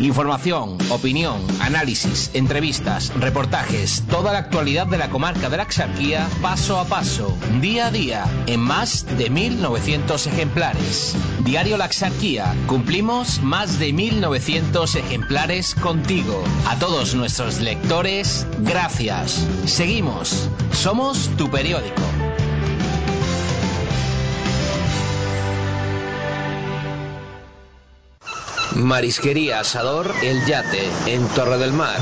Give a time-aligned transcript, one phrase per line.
[0.00, 6.78] Información, opinión, análisis, entrevistas, reportajes, toda la actualidad de la comarca de la Axarquía, paso
[6.78, 11.16] a paso, día a día, en más de 1.900 ejemplares.
[11.40, 16.44] Diario La Axarquía, cumplimos más de 1.900 ejemplares contigo.
[16.68, 19.46] A todos nuestros lectores, gracias.
[19.66, 22.07] Seguimos, somos tu periódico.
[28.78, 31.98] Marisquería Asador El Yate, en Torre del Mar.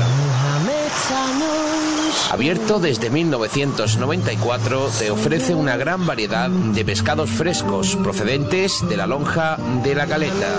[2.31, 9.57] Abierto desde 1994, te ofrece una gran variedad de pescados frescos procedentes de la lonja
[9.83, 10.49] de la caleta.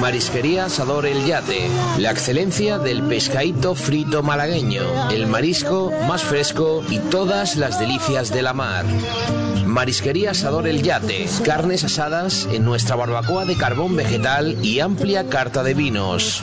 [0.00, 6.98] Marisquería Asador El Yate, la excelencia del pescadito frito malagueño, el marisco más fresco y
[6.98, 8.84] todas las delicias de la mar.
[9.66, 15.62] Marisquería Asador El Yate, carnes asadas en nuestra barbacoa de carbón vegetal y amplia carta
[15.62, 16.42] de vinos.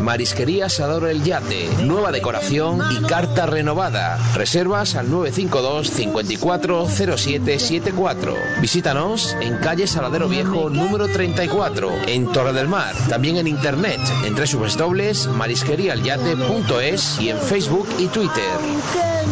[0.00, 4.18] Marisquería Asador El Yate, nueva decoración y carta renovada.
[4.34, 8.34] Reservas al 952 54 0774.
[8.60, 12.75] Visítanos en calle Saladero Viejo número 34 en Torre del Mar.
[13.08, 18.42] También en internet en www.marisqueriaelyate.es y en Facebook y Twitter.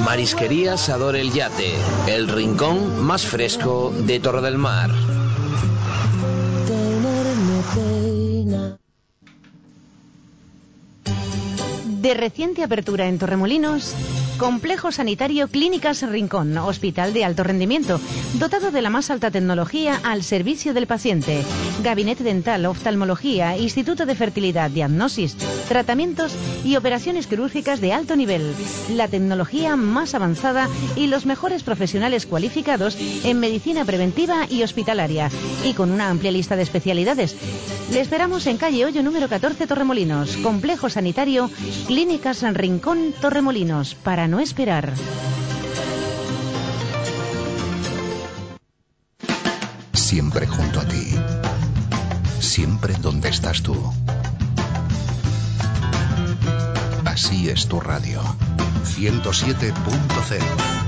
[0.03, 1.75] Marisquería Asador El Yate,
[2.06, 4.91] el rincón más fresco de Torre del Mar.
[12.00, 13.95] De reciente apertura en Torremolinos,
[14.38, 18.00] Complejo Sanitario Clínicas Rincón, hospital de alto rendimiento,
[18.34, 21.44] dotado de la más alta tecnología al servicio del paciente.
[21.84, 25.36] Gabinete dental, oftalmología, Instituto de Fertilidad, diagnosis,
[25.68, 28.54] tratamientos y operaciones quirúrgicas de alto nivel.
[28.91, 35.30] La tecnología más avanzada y los mejores profesionales cualificados en medicina preventiva y hospitalaria.
[35.64, 37.36] Y con una amplia lista de especialidades.
[37.92, 41.50] Le esperamos en calle Hoyo número 14 Torremolinos, Complejo Sanitario
[41.86, 44.92] Clínicas Rincón Torremolinos, para no esperar.
[49.92, 51.14] Siempre junto a ti.
[52.40, 53.76] Siempre donde estás tú.
[57.04, 58.20] Así es tu radio.
[58.84, 60.84] 107.0.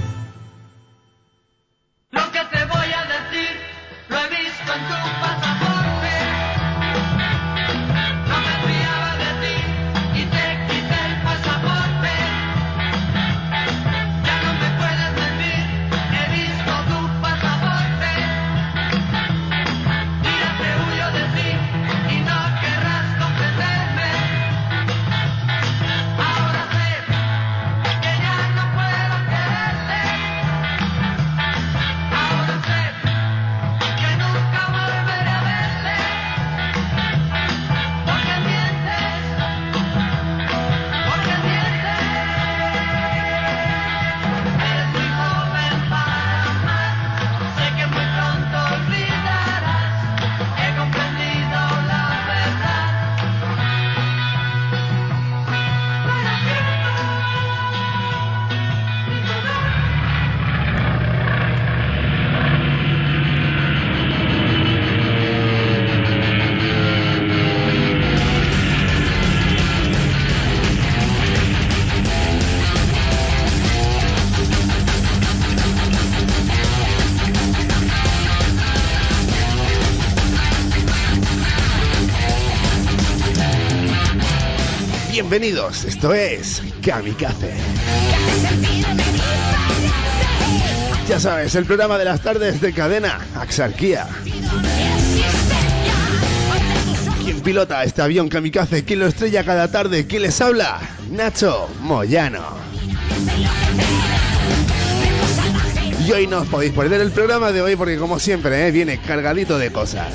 [85.38, 87.52] Bienvenidos, esto es Kamikaze.
[91.10, 94.08] Ya sabes, el programa de las tardes de cadena Axarquía.
[97.22, 98.86] ¿Quién pilota este avión Kamikaze?
[98.86, 100.06] ¿Quién lo estrella cada tarde?
[100.06, 100.80] ¿Quién les habla?
[101.10, 102.56] Nacho Moyano.
[106.02, 108.70] Y hoy no os podéis perder el programa de hoy porque como siempre ¿eh?
[108.70, 110.14] viene cargadito de cosas.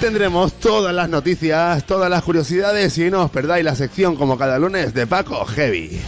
[0.00, 4.56] Tendremos todas las noticias, todas las curiosidades y no os perdáis la sección como cada
[4.58, 6.00] lunes de Paco Heavy.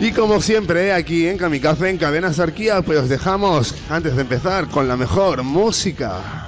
[0.00, 4.68] Y como siempre, aquí en Kamikaze, en Cadena Sarquía, pues os dejamos, antes de empezar,
[4.68, 6.39] con la mejor música.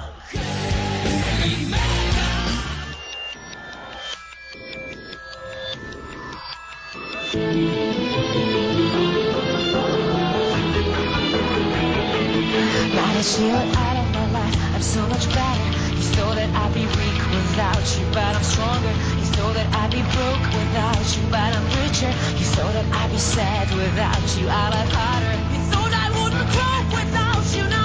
[23.23, 25.35] Sad without you, I love harder.
[25.53, 27.82] You thought I wouldn't grow without you, now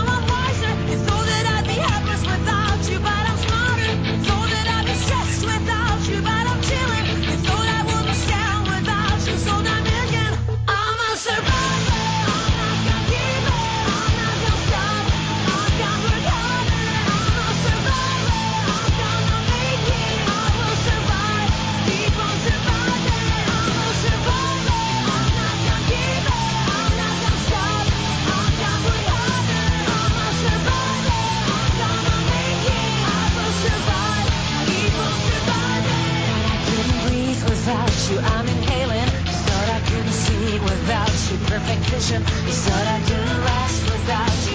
[41.99, 42.23] vision.
[42.23, 44.48] You thought I couldn't last without you,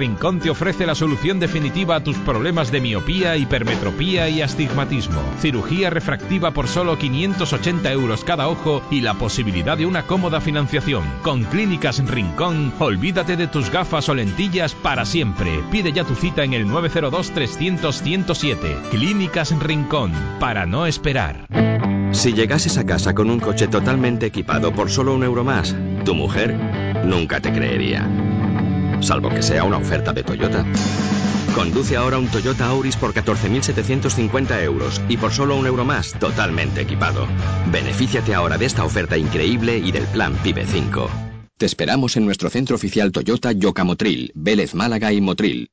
[0.00, 5.20] Rincón te ofrece la solución definitiva a tus problemas de miopía, hipermetropía y astigmatismo.
[5.40, 11.04] Cirugía refractiva por solo 580 euros cada ojo y la posibilidad de una cómoda financiación.
[11.20, 15.62] Con Clínicas Rincón, olvídate de tus gafas o lentillas para siempre.
[15.70, 18.88] Pide ya tu cita en el 902-300-107.
[18.90, 21.44] Clínicas Rincón, para no esperar.
[22.12, 25.76] Si llegases a casa con un coche totalmente equipado por solo un euro más,
[26.06, 26.56] tu mujer
[27.04, 28.08] nunca te creería.
[29.00, 30.64] Salvo que sea una oferta de Toyota.
[31.54, 36.80] Conduce ahora un Toyota Auris por 14.750 euros y por solo un euro más, totalmente
[36.80, 37.26] equipado.
[37.72, 41.10] Benefíciate ahora de esta oferta increíble y del plan PIBE 5.
[41.58, 45.70] Te esperamos en nuestro centro oficial Toyota Yocamotril, Vélez Málaga y Motril.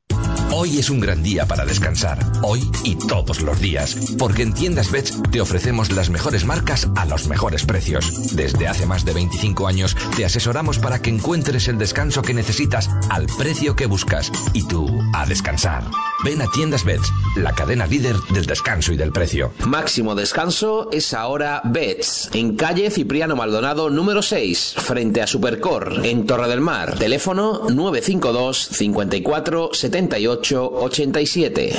[0.60, 4.90] Hoy es un gran día para descansar, hoy y todos los días, porque en Tiendas
[4.90, 8.36] Bets te ofrecemos las mejores marcas a los mejores precios.
[8.36, 12.90] Desde hace más de 25 años te asesoramos para que encuentres el descanso que necesitas
[13.12, 15.84] al precio que buscas y tú a descansar.
[16.26, 19.52] Ven a Tiendas Bets, la cadena líder del descanso y del precio.
[19.64, 26.26] Máximo descanso es ahora Bets, en calle Cipriano Maldonado número 6, frente a Supercor, en
[26.26, 26.98] Torre del Mar.
[26.98, 31.74] Teléfono 952 54 78 87.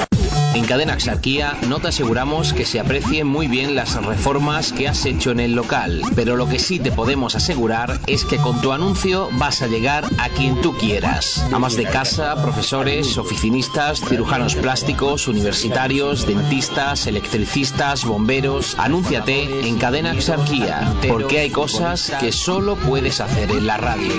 [0.55, 5.07] En Cadena Axarquía no te aseguramos que se aprecien muy bien las reformas que has
[5.07, 8.73] hecho en el local, pero lo que sí te podemos asegurar es que con tu
[8.73, 11.47] anuncio vas a llegar a quien tú quieras.
[11.53, 18.75] Amas de casa, profesores, oficinistas, cirujanos plásticos, universitarios, dentistas, electricistas, bomberos.
[18.79, 24.13] Anúnciate en Cadena Axarquía, porque hay cosas que solo puedes hacer en la radio.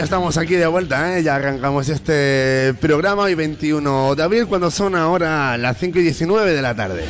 [0.00, 1.22] Ya estamos aquí de vuelta, ¿eh?
[1.22, 6.54] ya arrancamos este programa hoy 21 de abril cuando son ahora las 5 y 19
[6.54, 7.04] de la tarde.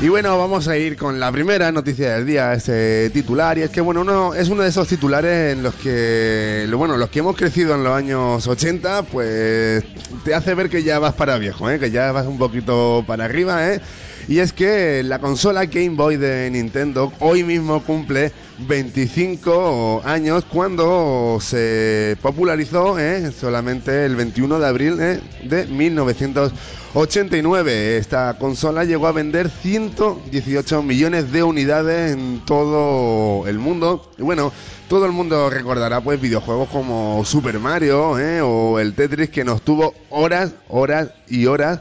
[0.00, 3.70] Y bueno, vamos a ir con la primera noticia del día, este titular, y es
[3.70, 7.34] que bueno, uno, es uno de esos titulares en los que, bueno, los que hemos
[7.34, 9.82] crecido en los años 80, pues
[10.24, 11.80] te hace ver que ya vas para viejo, ¿eh?
[11.80, 13.80] que ya vas un poquito para arriba, ¿eh?
[14.28, 21.38] Y es que la consola Game Boy de Nintendo hoy mismo cumple 25 años cuando
[21.40, 23.30] se popularizó ¿eh?
[23.32, 25.20] solamente el 21 de abril ¿eh?
[25.42, 27.96] de 1989.
[27.96, 34.10] Esta consola llegó a vender 118 millones de unidades en todo el mundo.
[34.18, 34.52] Y bueno,
[34.88, 38.40] todo el mundo recordará pues videojuegos como Super Mario ¿eh?
[38.40, 41.80] o el Tetris que nos tuvo horas, horas y horas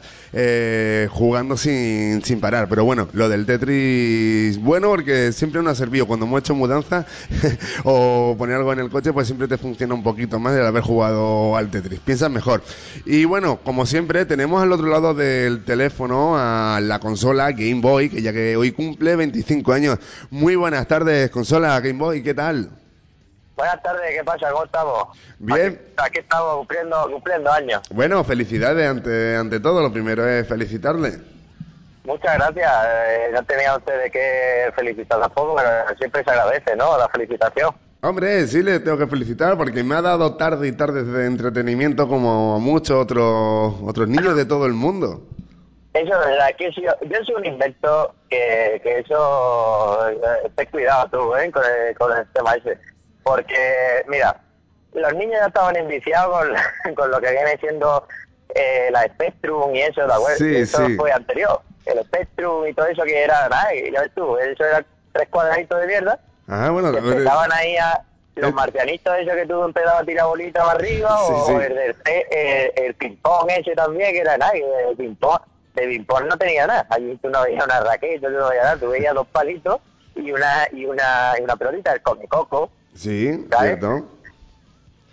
[1.11, 2.67] jugando sin, sin parar.
[2.67, 7.05] Pero bueno, lo del Tetris, bueno, porque siempre nos ha servido cuando hemos hecho mudanza
[7.83, 10.81] o poner algo en el coche, pues siempre te funciona un poquito más el haber
[10.81, 11.99] jugado al Tetris.
[11.99, 12.63] Piensas mejor.
[13.05, 18.09] Y bueno, como siempre, tenemos al otro lado del teléfono a la consola Game Boy,
[18.09, 19.99] que ya que hoy cumple 25 años.
[20.29, 22.69] Muy buenas tardes, consola Game Boy, ¿qué tal?
[23.55, 24.49] Buenas tardes, ¿qué pasa?
[24.51, 25.07] ¿Cómo estamos?
[25.39, 25.67] Bien.
[25.67, 27.81] Aquí, aquí estamos cumpliendo, cumpliendo años.
[27.91, 29.81] Bueno, felicidades ante, ante todo.
[29.81, 31.32] Lo primero es felicitarle.
[32.05, 32.71] Muchas gracias.
[32.85, 36.97] Eh, no tenía usted de qué felicitar tampoco, pero siempre se agradece, ¿no?
[36.97, 37.73] La felicitación.
[38.01, 42.09] Hombre, sí le tengo que felicitar porque me ha dado tarde y tardes de entretenimiento
[42.09, 45.23] como a muchos otros otros niños de todo el mundo.
[45.93, 51.07] Eso es verdad, que yo, yo soy un invento que, que eso, eh, ten cuidado
[51.11, 51.49] tú, ¿eh?
[51.51, 52.77] Con el, con el tema ese.
[53.23, 54.35] Porque, mira,
[54.93, 58.05] los niños ya estaban enviciados con, con lo que viene siendo
[58.55, 60.37] eh, la Spectrum y eso, ¿de acuerdo?
[60.37, 60.95] Sí, eso sí.
[60.95, 61.61] fue anterior.
[61.85, 65.79] El Spectrum y todo eso que era, nada, ya ves tú, eso era tres cuadraditos
[65.81, 66.19] de mierda.
[66.47, 68.01] Ah, bueno, que eh, empezaban ahí a
[68.35, 68.53] los eh.
[68.53, 71.53] marcianitos esos que tú empezabas a tirar bolitas para arriba Sí, o sí.
[71.53, 75.39] el del el, el ping-pong ese también que era nada el ping-pong
[75.75, 78.77] de ping-pong no tenía nada allí tú no veías una raqueta tú no veías nada
[78.77, 79.79] tú veías dos palitos
[80.15, 83.77] y una y una y una pelotita el coco sí, ¿sabes?
[83.79, 84.07] cierto.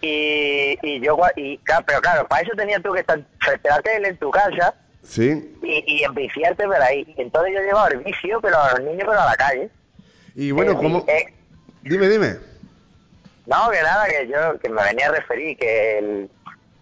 [0.03, 4.09] Y, y yo y claro, pero claro para eso tenías tú que estar frente tele
[4.09, 5.57] en tu casa Sí.
[5.63, 9.21] y, y enviciarte por ahí entonces yo llevaba el vicio pero a los niños pero
[9.21, 9.71] a la calle
[10.35, 11.05] Y bueno, Eh, ¿cómo?
[11.09, 11.35] eh,
[11.83, 12.37] Dime, dime.
[13.47, 16.31] No, que nada, que yo que me venía a referir, que el,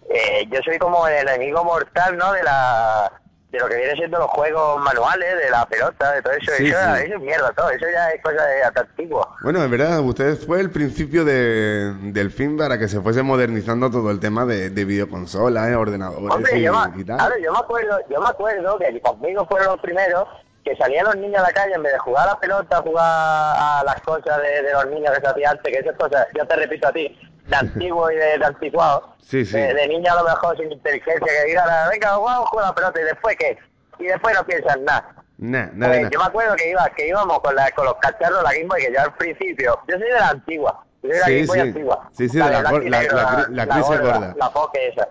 [0.09, 2.31] eh, yo soy como el enemigo mortal, ¿no?
[2.33, 3.11] De la
[3.51, 6.51] de lo que viene siendo los juegos manuales, de la pelota, de todo eso.
[6.57, 7.03] Sí, eso, sí.
[7.05, 7.69] eso es mierda, todo.
[7.71, 9.35] Eso ya es cosa de antigua.
[9.41, 13.89] Bueno, en verdad, usted fue el principio de, del fin para que se fuese modernizando
[13.89, 17.17] todo el tema de, de videoconsolas, eh, ordenadores Hombre, y, yo, me, y tal.
[17.17, 20.27] claro, yo me acuerdo, yo me acuerdo que conmigo fueron los primeros
[20.63, 23.05] que salían los niños a la calle en vez de jugar a la pelota, jugar
[23.05, 26.45] a las cosas de, de los niños que se hacía antes, que esas cosas, yo
[26.45, 27.17] te repito a ti,
[27.49, 29.15] de antiguo y de, de anticuado.
[29.21, 29.57] Sí, sí.
[29.57, 32.99] De, de niño a lo mejor sin inteligencia, que digan, venga, vamos a la pelota,
[33.01, 33.57] y después qué?
[33.99, 35.15] Y después no piensan nada.
[35.37, 36.09] Nah, nada, Pues nada.
[36.11, 38.93] yo me acuerdo que iba, que íbamos con, la, con los cacharros, la Game que
[38.93, 41.59] yo al principio, yo soy de la antigua, yo soy de la Sí, sí.
[41.59, 42.09] antigua.
[42.13, 44.33] Sí, sí, de la y la- negro, la la gris y gorda.
[44.37, 45.07] La Poké esa.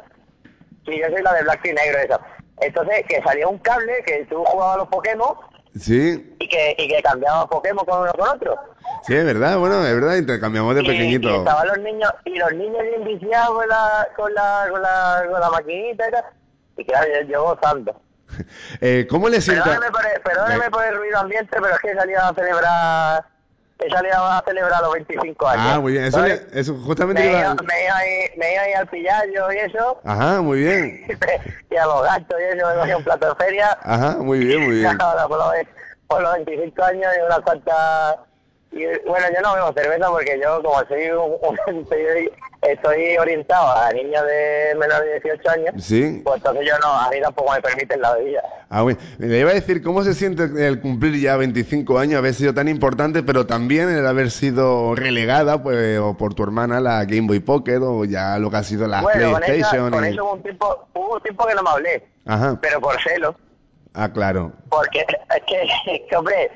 [0.84, 2.20] Sí, yo soy la de blanco y negro esa.
[2.60, 5.34] Entonces, que salía un cable que tú jugabas a los Pokémon
[5.78, 8.56] Sí, y que, y que cambiabas Pokémon con uno con otro.
[9.02, 11.34] Sí, es verdad, bueno, es verdad, intercambiamos de Y, y pequeñito.
[11.36, 15.40] estaban los niños, y los niños bien viciados con la, con la, con la, con
[15.40, 16.24] la maquinita y tal.
[16.76, 18.00] Y claro, yo, yo gozando.
[18.80, 19.64] Eh, ¿Cómo le sienta?
[19.64, 23.24] Perdóneme por, el, perdóneme por el ruido ambiente, pero es que he salido a celebrar,
[23.78, 25.64] he salido a celebrar los 25 años.
[25.66, 27.54] Ah, muy bien, eso, le- eso justamente me, iba...
[27.54, 31.06] me, iba a ir, me iba a ir al pillallo y eso, Ajá, muy bien.
[31.70, 33.78] y a los gastos y eso, me cogí un plato de feria.
[33.82, 34.96] Ajá, muy bien, muy bien.
[35.00, 35.54] ahora por los,
[36.06, 38.16] por los 25 años y unas cuantas
[38.78, 41.86] Y bueno, yo no bebo cerveza porque yo, como soy un,
[42.62, 46.20] estoy, orientado a niños de menor de 18 años, Sí.
[46.24, 48.42] pues entonces yo no, a mí tampoco me permiten la bebida.
[48.70, 48.98] Ah, bueno.
[49.18, 52.68] Le iba a decir, ¿cómo se siente el cumplir ya 25 años, haber sido tan
[52.68, 57.40] importante, pero también el haber sido relegada pues, o por tu hermana la Game Boy
[57.40, 59.90] Pocket o ya lo que ha sido la bueno, con, PlayStation?
[59.90, 62.58] con y- eso hubo un tiempo, hubo un tiempo que no me hablé, Ajá.
[62.60, 63.34] pero por celos,
[63.94, 64.52] Ah, claro.
[64.68, 65.00] porque
[65.36, 65.62] es que,
[65.96, 66.50] es que, hombre,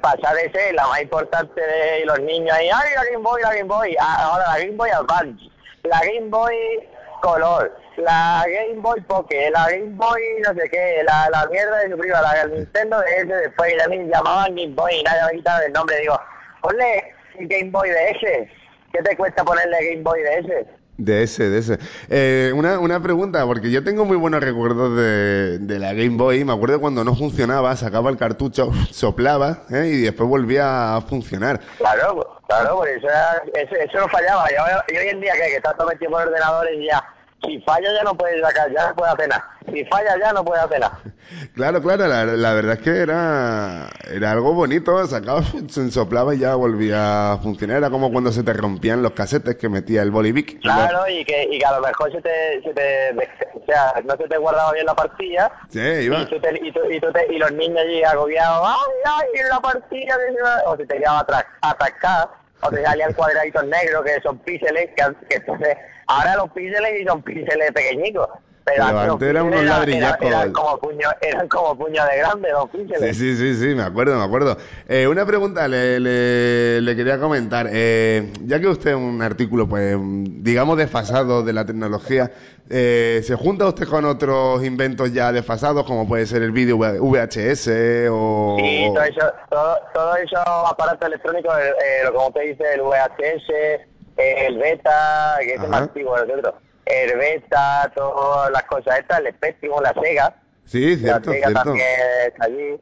[0.00, 3.54] pasar de ser la más importante de los niños ahí, ay, la Game Boy, la
[3.54, 5.44] Game Boy, Ah, ahora la Game Boy Advance,
[5.84, 6.88] la Game Boy
[7.20, 11.90] Color, la Game Boy Pocket, la Game Boy no sé qué, la, la mierda de
[11.90, 15.64] su prima, la Nintendo DS después, y me llamaban Game Boy y nadie me quitaba
[15.64, 16.20] el nombre, digo,
[16.60, 18.48] ponle Game Boy DS,
[18.92, 20.81] ¿qué te cuesta ponerle Game Boy DS?
[21.04, 21.78] De ese, de ese.
[22.08, 26.44] Eh, una, una pregunta, porque yo tengo muy buenos recuerdos de, de la Game Boy.
[26.44, 29.90] Me acuerdo cuando no funcionaba, sacaba el cartucho, soplaba ¿eh?
[29.92, 31.60] y después volvía a funcionar.
[31.78, 34.46] Claro, claro, por eso, era- eso, eso no fallaba.
[34.88, 37.02] Y hoy en día que, que está todo metido por ordenadores y ya,
[37.44, 39.48] si falla ya no puedes sacar, ya no puedes hacer nada.
[39.72, 40.98] Si falla ya no puedes hacer nada.
[41.54, 46.40] Claro, claro, la, la verdad es que era, era algo bonito, sacaba, se soplaba y
[46.40, 47.78] ya volvía a funcionar.
[47.78, 50.60] Era como cuando se te rompían los casetes que metía el Bolivic.
[50.60, 53.10] Claro, y que, y que a lo mejor se te, se te,
[53.54, 55.50] o sea, no se te guardaba bien la partida.
[55.70, 56.20] Sí, iba.
[56.20, 59.40] Y, tú te- y, tú- y, tú te- y los niños allí agobiados, ¡ay, ay!
[59.48, 60.62] La partida que se va-".
[60.66, 65.02] O se te quedaba atra- atascada, o te salían cuadraditos negros que son píxeles, que,
[65.30, 68.28] que entonces, ahora los píxeles y son píxeles pequeñicos.
[68.64, 70.24] Pero, antes eran unos ladrillacos.
[70.24, 73.16] eran, eran como puño, eran como puño de grande los píxeles.
[73.16, 74.56] Sí, sí, sí, sí, me acuerdo, me acuerdo.
[74.88, 77.68] Eh, una pregunta le, le, le quería comentar.
[77.72, 82.30] Eh, ya que usted es un artículo, pues, digamos, desfasado de la tecnología,
[82.70, 87.68] eh, ¿se junta usted con otros inventos ya desfasados, como puede ser el vídeo VHS
[88.10, 88.56] o...
[88.58, 92.80] Sí, todo eso, todo, todo eso aparato electrónico, eh, eh, lo como te dice, el
[92.82, 93.86] VHS, eh,
[94.16, 96.54] el beta, que es el más antiguo de nosotros,
[96.86, 101.62] el beta, todas las cosas estas, el Spectrum, la Sega, Sí, la cierto, Sega cierto.
[101.64, 101.86] también
[102.26, 102.80] está allí.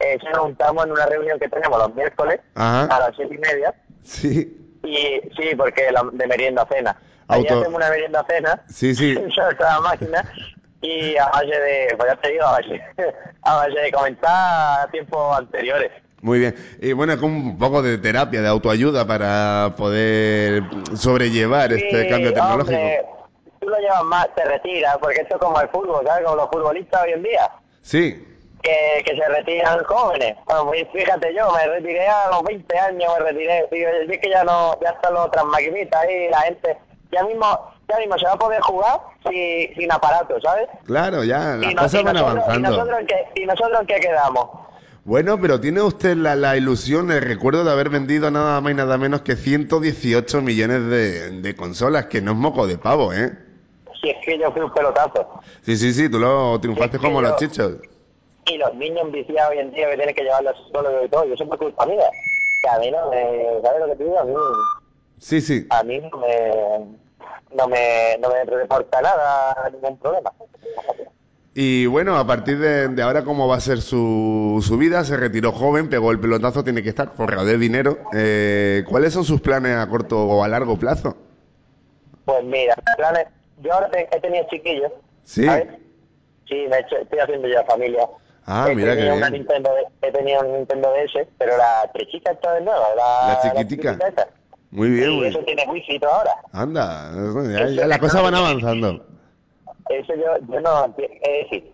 [0.00, 2.84] Eso nos juntamos en una reunión que tenemos los miércoles Ajá.
[2.96, 6.96] a las siete y media, Sí, y sí, porque la, de merienda a cena.
[7.28, 9.14] Auto- hacemos una merienda a cena, sí, sí.
[9.60, 10.24] la máquina,
[10.80, 12.82] y a base de, pues ya te digo, a base,
[13.42, 15.92] a base de comentar tiempos anteriores.
[16.22, 16.54] Muy bien.
[16.80, 20.62] Y bueno, es como un poco de terapia, de autoayuda para poder
[20.94, 22.76] sobrellevar este cambio tecnológico.
[22.78, 23.04] hombre,
[23.60, 26.24] tú lo llevas más, te retiras, porque esto es como el fútbol, ¿sabes?
[26.24, 27.50] Como los futbolistas hoy en día,
[27.82, 28.24] Sí,
[28.62, 30.36] que, que se retiran jóvenes.
[30.46, 33.68] Bueno, pues fíjate yo, me retiré a los 20 años, me retiré.
[33.72, 36.78] Yo es que ya no, ya están los otras maquinitas ahí, la gente,
[37.10, 37.46] ya mismo,
[37.88, 40.68] ya mismo se va a poder jugar sin, sin aparato, ¿sabes?
[40.86, 42.70] claro, ya, las y, cosas y van nosotros, y avanzando.
[42.70, 44.48] nosotros en qué, ¿Y nosotros en qué quedamos?
[45.04, 48.74] Bueno, pero tiene usted la, la ilusión, el recuerdo de haber vendido nada más y
[48.76, 53.32] nada menos que 118 millones de, de consolas, que no es moco de pavo, ¿eh?
[54.00, 55.28] Si es que yo fui un pelotazo.
[55.62, 57.72] Sí, sí, sí, tú lo triunfaste Es que como los yo- chichos.
[58.46, 61.24] y los niños viciados hoy en día que tienen que llevarlo a psicólogo y todo,
[61.26, 62.04] y eso es por culpa mía.
[62.62, 64.20] Que a mí no me, ¿sabes lo que te digo?
[64.20, 64.34] A mí,
[65.18, 65.66] Sí, sí.
[65.70, 66.96] a mí no me,
[67.56, 70.32] no me, no me reporta nada, ningún problema.
[71.54, 75.04] Y bueno, a partir de, de ahora, ¿cómo va a ser su, su vida?
[75.04, 77.98] Se retiró joven, pegó el pelotazo, tiene que estar forrado de dinero.
[78.14, 81.14] Eh, ¿Cuáles son sus planes a corto o a largo plazo?
[82.24, 83.26] Pues mira, planes,
[83.62, 84.92] yo ahora te- he tenido chiquillos,
[85.24, 85.44] Sí.
[85.44, 85.66] ¿sabes?
[86.48, 88.06] Sí, de hecho, estoy haciendo ya familia.
[88.46, 89.28] Ah, he mira una.
[89.30, 93.98] Nintendo, he tenido un Nintendo DS, pero la trechita esta de nueva, la, La chiquitica.
[94.08, 94.26] esta.
[94.70, 96.30] Muy bien, Y muy eso tiene wifi ahora.
[96.52, 97.12] Anda,
[97.52, 99.04] ya, ya las cosas van avanzando.
[99.88, 101.72] Eso yo, yo no es decir,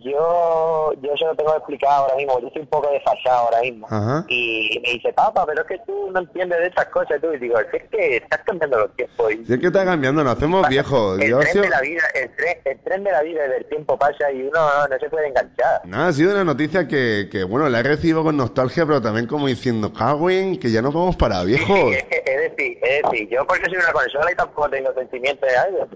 [0.00, 3.60] yo, yo se lo tengo que explicar ahora mismo, yo estoy un poco desfasado ahora
[3.60, 3.86] mismo.
[3.90, 4.24] Ajá.
[4.28, 7.38] Y me dice, papá, pero es que tú no entiendes de estas cosas, tú, y
[7.38, 9.32] digo, es que estás cambiando los tiempos.
[9.32, 11.20] Y es que está cambiando, nos hacemos viejos.
[11.20, 13.50] el Yo tren sido- de la vida, el tren, el tren de la vida y
[13.50, 15.80] del tiempo pasa y uno no, no se puede enganchar.
[15.84, 19.26] Nada, ha sido una noticia que, que, bueno, la he recibido con nostalgia, pero también
[19.26, 21.64] como diciendo, Cagüen, que ya nos vamos para viejos.
[22.26, 25.88] Es, decir, es decir, yo porque soy una consola y tampoco tengo sentimientos de algo.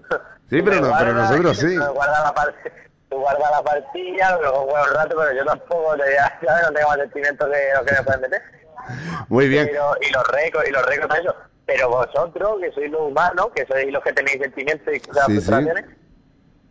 [0.49, 1.75] Sí, pero, no- pero nosotros sí.
[1.75, 2.71] La, parte,
[3.09, 6.63] tú guardas la partilla, luego juegas un rato, pero yo tampoco te, ¿sabes?
[6.67, 8.41] no tengo más sentimientos que los que me pueden meter.
[9.27, 9.67] Muy bien.
[9.67, 11.35] Pero, y los récords, y los récords, eso.
[11.65, 15.33] Pero vosotros, que sois los humanos, que sois los que tenéis sentimientos y cosas, Sí,
[15.33, 15.41] sí.
[15.41, 15.85] frustraciones,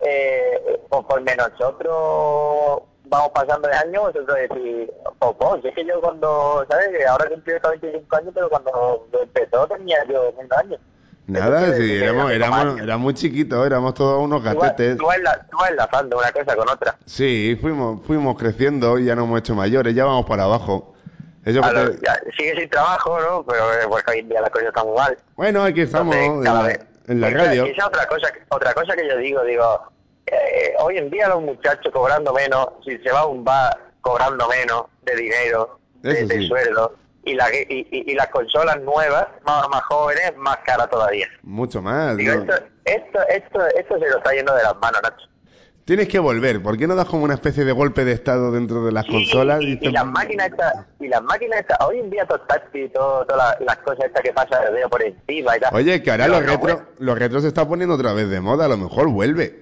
[0.00, 6.66] eh, conforme nosotros vamos pasando de años, vosotros decís, poco, si es que yo cuando,
[6.68, 6.88] ¿sabes?
[6.88, 10.80] Que Ahora cumplí estos 25 años, pero cuando empezó tenía yo 20 años.
[11.28, 14.96] Nada, sí, éramos, éramos, éramos muy chiquitos, éramos todos unos gatetes.
[14.96, 15.18] tú vas
[15.50, 16.96] tú vas enlazando una cosa con otra.
[17.04, 20.94] Sí, fuimos, fuimos creciendo y ya nos hemos hecho mayores, ya vamos para abajo.
[21.44, 23.44] Eso A que los- te- ya, sigue sin trabajo, ¿no?
[23.46, 25.18] Pero eh, porque hoy en día las cosas están muy mal.
[25.36, 27.64] Bueno, aquí estamos Entonces, en cada la, vez- en la Esa- radio.
[27.66, 29.82] Esa es otra cosa, que- otra cosa que yo digo, digo,
[30.26, 34.48] eh, hoy en día los muchachos cobrando menos, si se va a un bar cobrando
[34.48, 39.82] menos de dinero, de, sueldo, y, la, y, y- y las consolas nuevas, más, más
[39.84, 41.26] jóvenes, más caras todavía.
[41.42, 42.16] Mucho más.
[42.16, 42.40] Digo, ¿no?
[42.42, 42.54] esto,
[42.84, 45.26] esto, esto, esto se lo está yendo de las manos, Nacho.
[45.84, 46.62] Tienes que volver.
[46.62, 49.62] ¿Por qué no das como una especie de golpe de estado dentro de las consolas?
[49.62, 52.90] Y, y Dices, las máquinas estas, y las máquinas estas, hoy en día todo táctil
[52.92, 55.74] todas las, las cosas estas que pasan el dedo por encima y tal.
[55.74, 58.38] Oye, que ahora los no, retro, güey, los retros se están poniendo otra vez de
[58.40, 58.66] moda.
[58.66, 59.60] A lo mejor vuelve.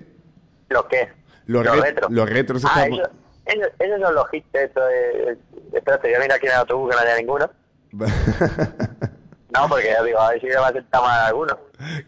[0.68, 1.08] ¿Los qué?
[1.46, 2.08] Los, Los re- retro.
[2.10, 3.02] los retros se Ah, eso-
[3.46, 5.38] esos son los hits, esto de...
[5.72, 7.50] Espérate, yo mira aquí en el autobús que no haya ninguno.
[9.56, 11.58] No, porque yo digo, a ver si me va a sentar más alguno.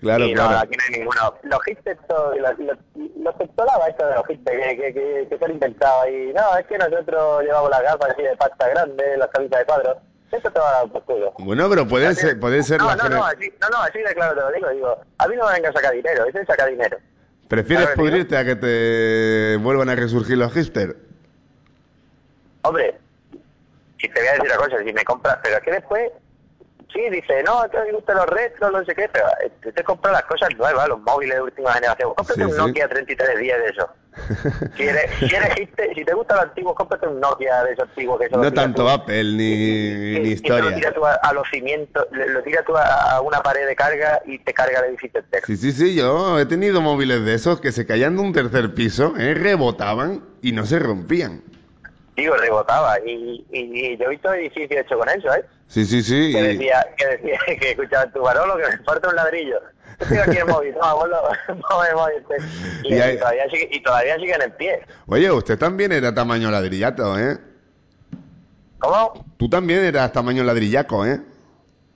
[0.00, 0.58] Claro, y no, claro.
[0.58, 1.34] aquí no hay ninguno.
[1.44, 5.52] Los hits estos, los, los, estos de los hits que, que, que, que se han
[5.52, 6.32] inventado ahí.
[6.34, 9.96] No, es que nosotros llevamos las gafas así de pasta grande, las camisas de cuadros.
[10.30, 11.32] Esto te va a dar por culo.
[11.38, 14.14] Bueno, pero pueden ser, pueden ser no, las no, no, así, no, no, así de
[14.14, 14.68] claro te lo digo.
[14.70, 16.98] Digo, a mí no me venga a sacar dinero, ese saca dinero.
[17.48, 20.96] ¿Prefieres pudrirte a que te vuelvan a resurgir los hipsters?
[22.68, 22.98] Hombre,
[23.98, 26.10] si te voy a decir una cosa, si me compras, pero es que después,
[26.92, 29.72] sí, dice, no, a ti me gustan los retros, no sé qué, pero eh, tú
[29.72, 32.12] te compras las cosas nuevas, los móviles de última generación.
[32.14, 32.58] Cómprate Sí, un sí.
[32.58, 33.88] Nokia 3310 de eso.
[34.76, 37.88] Si eres, si eres hipster, si te gustan los antiguos, cómprate un Nokia de esos
[37.88, 38.88] antiguos que lo No tanto tú.
[38.88, 40.74] Apple ni, Y- ni y te lo historia.
[40.76, 42.84] tiras tú a, a los cimientos, lo tiras tú a,
[43.16, 45.44] a una pared de carga y te carga el edificio entero.
[45.46, 48.72] Sí, sí, sí, yo he tenido móviles de esos que se caían de un tercer
[48.74, 49.34] piso, ¿eh?
[49.34, 51.42] rebotaban y no se rompían.
[52.18, 52.98] Digo, rebotaba.
[53.06, 53.60] Y, y,
[53.92, 55.44] y yo he visto edificios hechos con eso, ¿eh?
[55.68, 56.32] Sí, sí, sí.
[56.32, 59.60] que y- decía, que decía que escuchaba tu Barolo que me falta un ladrillo.
[60.00, 62.24] Yo tengo aquí el móvil, no, ponlo, ponlo el móvil.
[62.84, 64.80] Y, Y hay- y todavía sigue, y todavía siguen en pie.
[65.06, 67.38] Oye, usted también era tamaño ladrillato, ¿eh?
[68.80, 69.24] ¿Cómo?
[69.36, 71.20] Tú también eras tamaño ladrillaco, ¿eh?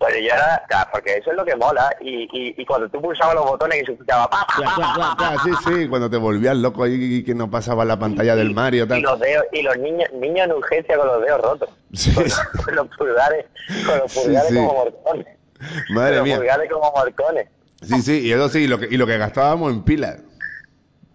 [0.02, 1.94] Pues yo era, claro, porque eso es lo que mola.
[2.00, 5.16] Y, y, y cuando tú pulsabas los botones y se escuchaba pa, pa, pa, pa,
[5.16, 8.34] pa, pa, sí, sí, cuando te volvías loco ahí y que no pasaba la pantalla
[8.34, 9.02] del Mario, y tal.
[9.02, 11.68] los dedos, y los niños, niños en urgencia con los dedos rotos.
[11.92, 12.12] Sí.
[12.14, 13.46] Con, los- con los pulgares,
[13.86, 14.54] con los Sí, pulgares sí.
[14.56, 15.26] como morcones.
[15.90, 16.36] Madre los mía.
[16.38, 17.48] pulgares como morcones.
[17.82, 20.18] Sí, sí, y eso sí, y lo que, y lo que gastábamos en pilas.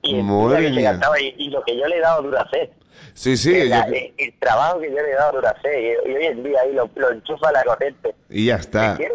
[0.03, 0.91] Y, Madre y, mía.
[0.93, 2.69] gastaba, y, y lo que yo le he dado a Duracell.
[3.13, 6.09] Sí, sí, el, yo- el- el trabajo que yo le he dado a Duracell y,
[6.11, 8.15] y hoy en día ahí lo, lo enchufa la corriente.
[8.29, 8.95] y ya está.
[8.97, 9.11] ¿Quién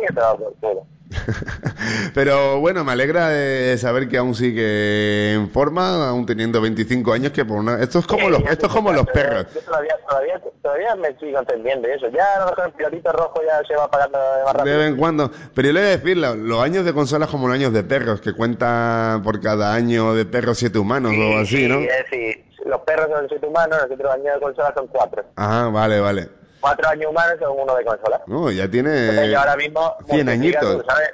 [0.60, 0.86] culo?
[2.14, 7.32] Pero bueno, me alegra de saber que aún sigue en forma, aún teniendo 25 años,
[7.32, 7.82] que por una...
[7.82, 9.46] Esto es como Sí, los, esto es como los perros.
[9.54, 12.08] Yo todavía, todavía, todavía me sigo entendiendo eso.
[12.08, 14.88] Ya a lo mejor el pilotito rojo ya se va apagando de más De vez
[14.88, 15.30] en cuando.
[15.54, 17.82] Pero yo le voy a decir, lo- los años de consolas como los años de
[17.82, 21.78] perros, que cuentan por cada año de perros siete humanos o así, Sí, ¿no?
[21.80, 25.24] Es decir, los perros son siete humanos, nosotros años de consola son cuatro.
[25.36, 26.28] Ajá, vale, vale.
[26.60, 28.20] Cuatro años humanos son uno de consola.
[28.26, 29.96] No, ya Entonces tiene yo ahora mismo...
[30.08, 30.86] 100 multiplica tú, añitos.
[30.88, 31.10] ¿sabes?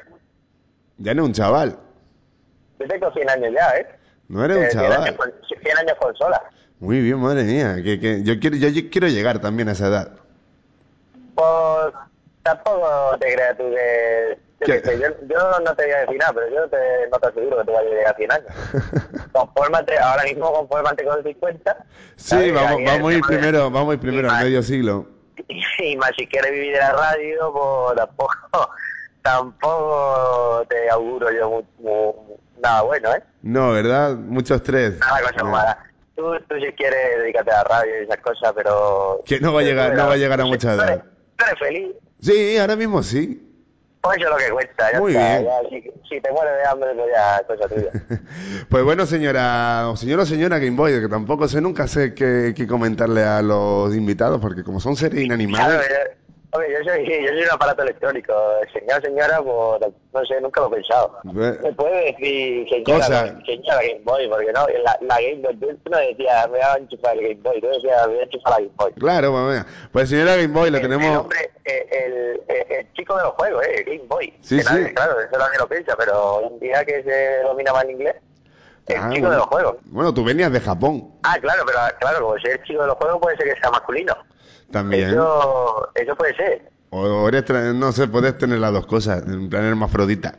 [0.99, 1.79] Ya no es un chaval.
[2.79, 3.87] Yo tengo 100 años ya, ¿eh?
[4.29, 5.35] No eres un Eh, 100 años, chaval.
[5.63, 6.43] 100 años consola.
[6.81, 7.77] Muy bien, madre mía.
[7.83, 10.13] Que, que yo, quiero, yo quiero llegar también a esa edad.
[11.35, 11.95] Pues
[12.43, 14.39] tampoco te creas tú que...
[14.61, 14.83] yo ¿Qué?
[14.83, 16.77] qué sé, Yo, yo no te voy a decir nada, pero yo te,
[17.13, 18.49] no te aseguro que tú vayas a llegar a 100 años.
[19.33, 21.77] Confórmate, ahora mismo confórmate con 50.
[22.17, 25.07] Sí, vamos, vamos a ir de- primero, vamos a ir primero al medio siglo.
[25.81, 28.71] Y más si quieres vivir de la radio, pues tampoco,
[29.23, 31.63] tampoco te auguro yo
[32.61, 33.23] nada bueno, ¿eh?
[33.43, 34.17] No, ¿verdad?
[34.17, 34.99] Mucho estrés.
[34.99, 35.51] Nada cosa No.
[35.51, 35.79] mala.
[36.17, 39.23] Tú, tú si quieres dedícate a la radio y esas cosas, pero...
[39.25, 41.05] Que no va a llegar, no va a llegar a mucha Tú eres, edad.
[41.37, 43.48] tú eres feliz, Sí, ahora mismo sí.
[44.01, 44.93] Pues eso es lo que cuenta.
[44.93, 45.45] Ya Muy está, bien.
[45.45, 47.93] ya, si, si te mueres de hambre, pues ya cosa tuya.
[48.69, 52.53] Pues bueno, señora, o señor o señora Game Boy, que tampoco sé, nunca sé qué,
[52.57, 56.18] qué comentarle a los invitados, porque como son seres Claro, inanimados, yo,
[56.53, 58.33] hombre, yo soy, yo soy un aparato electrónico.
[58.73, 61.19] Señor, señora, pues no sé, nunca lo he pensado.
[61.25, 63.27] Me puede decir señora, Cosa.
[63.45, 66.79] señora Game Boy, porque no, la, la Game Boy, tú no decías, me va a
[66.79, 68.93] enchufar el Game Boy, tú decías, me voy a enchufar la Game Boy.
[68.95, 69.67] claro, venga.
[69.93, 71.19] pues señora Game Boy, le El- El, tenemos...
[71.19, 74.33] hombre, eh, el, el- el chico de los juegos, eh, Game Boy.
[74.41, 74.95] Sí, Que nadie- sí.
[74.95, 78.15] Claro, eso nadie lo piensa, pero hoy en día que se domina más el inglés,
[78.87, 79.31] el Ah, chico bueno.
[79.31, 79.77] de los juegos.
[79.85, 83.19] Bueno, tú venías de Japón Ah, claro, pero claro, como ser chico de los juegos
[83.21, 84.17] puede ser que sea masculino.
[84.71, 85.11] También.
[85.11, 86.71] Eso, eso puede ser.
[86.91, 90.35] O eres, no sé, puedes tener las dos cosas, en plan hermafrodita.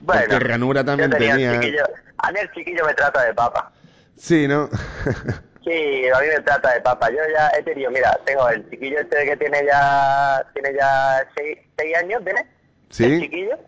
[0.00, 1.32] Bueno, Porque ranura también yo tenía.
[1.34, 1.52] tenía.
[1.52, 3.72] el chiquillo- a mí el chiquillo me trata de papa.
[4.16, 4.68] Sí, ¿no?
[5.62, 7.10] Sí, a mí me trata de papa.
[7.10, 11.58] Yo ya he tenido, mira, tengo el chiquillo este que tiene ya tiene ya seis,
[11.76, 12.46] seis años, ¿tiene?
[12.88, 13.04] Sí.
[13.04, 13.58] El chiquillo,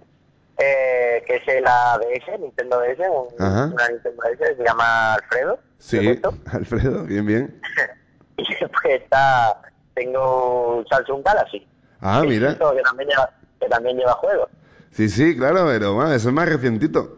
[0.57, 3.29] eh, que es el ADS, Nintendo DS, un-
[3.75, 5.57] una Nintendo DS, se llama Alfredo.
[5.57, 6.21] ¿te sí?
[6.53, 7.61] Alfredo, bien, bien.
[8.37, 9.61] Y después está,
[9.95, 11.67] tengo un Samsung Galaxy.
[12.01, 12.55] Ah, mira.
[12.55, 14.49] Que también lleva, que también lleva juegos.
[14.91, 17.17] Sí, sí, claro, pero bueno, eso es más recientito.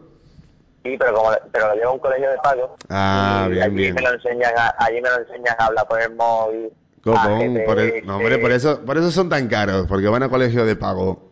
[0.83, 2.75] Sí, pero como pero lo llevo a un colegio de pago.
[2.89, 3.95] Ah, bien, allí bien.
[3.95, 6.71] me lo enseñan a, allí me lo enseñan a hablar por el móvil.
[7.03, 10.23] Copón, a por el- no, hombre, por eso, por eso son tan caros, porque van
[10.23, 11.31] a colegio de pago.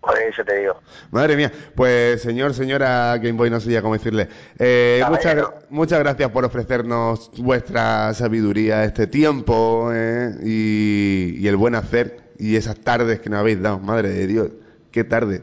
[0.00, 0.80] Por eso te digo.
[1.10, 4.28] Madre mía, pues señor, señora Game Boy, no sé ya cómo decirle.
[4.58, 11.56] Eh, muchas, gra- muchas gracias por ofrecernos vuestra sabiduría, este tiempo eh, y, y el
[11.56, 13.78] buen hacer y esas tardes que nos habéis dado.
[13.80, 14.48] Madre de Dios,
[14.92, 15.42] qué tarde.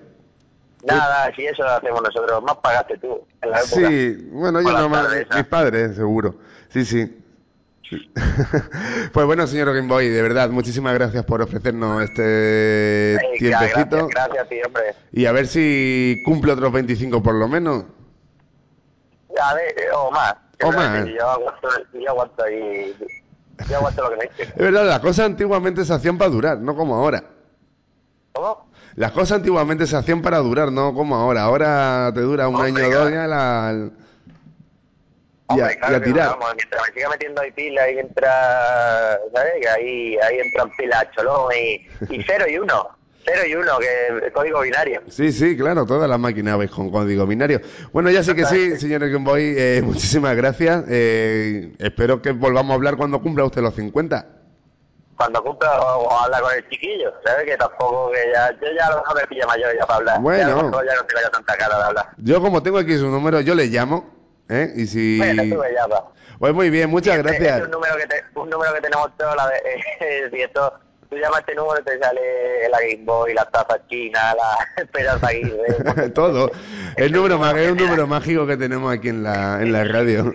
[0.87, 3.87] Nada, si eso lo hacemos nosotros, más pagaste tú en la época.
[3.89, 5.37] Sí, bueno, yo Por las no más, tardes, ¿ah?
[5.37, 6.35] mis padres, seguro.
[6.69, 7.17] Sí, sí.
[9.13, 14.07] pues bueno, señor Game Boy, de verdad, muchísimas gracias por ofrecernos este Venga, tiempecito.
[14.07, 14.83] gracias, gracias a ti, hombre.
[15.11, 17.85] Y a ver si cumple otros 25 por lo menos.
[19.41, 20.35] A ver, eh, o más.
[20.63, 21.05] O más.
[21.05, 22.95] Yo aguanto, yo aguanto ahí.
[23.69, 24.43] Yo aguanto lo que me dice.
[24.55, 27.23] Es verdad, las cosas antiguamente se hacían para durar, no como ahora.
[28.33, 28.69] ¿Cómo?
[28.95, 31.43] Las cosas antiguamente se hacían para durar, no como ahora.
[31.43, 33.89] Ahora te dura un año o dos ya la...
[35.47, 36.29] Y a, Hombre, y claro a que tirar.
[36.29, 39.53] vamos, mientras me siga metiendo ahí pila, ahí entra, ¿sabes?
[39.61, 42.89] Que ahí, ahí entran pilas cholón y, y cero y uno.
[43.27, 45.01] Cero y uno, que es código binario.
[45.07, 47.59] Sí, sí, claro, todas las máquinas vais con código binario.
[47.91, 50.83] Bueno, ya sé que sí, señor Game Boy, eh, muchísimas gracias.
[50.89, 54.27] Eh, espero que volvamos a hablar cuando cumpla usted los 50.
[55.17, 57.45] Cuando cumpla o, o habla con el chiquillo, ¿sabes?
[57.45, 60.21] Que tampoco, que ya, yo ya lo me pilla mayor ya para hablar.
[60.21, 60.47] Bueno.
[60.47, 60.69] Ya, no
[61.05, 62.05] tengo ya tanta cara de hablar.
[62.17, 64.14] Yo como tengo aquí su número, yo le llamo,
[64.49, 64.71] ¿eh?
[64.75, 65.19] Y si...
[66.39, 67.47] Pues muy bien, muchas Este- gracias.
[67.47, 70.73] este es un número que, te- un número que tenemos todos, la de, si esto,
[71.09, 76.09] tú llamas este número te sale la Game Boy, la taza china, la Esperanza Aguirre.
[76.09, 76.51] Todo.
[76.97, 80.33] El número es un número mágico que tenemos aquí en la, en la radio.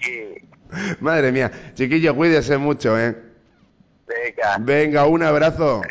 [0.00, 0.34] Sí,
[1.00, 1.50] Madre mía.
[1.74, 3.14] Chiquillo, cuídese mucho, ¿eh?
[4.06, 5.82] venga, Venga, un abrazo.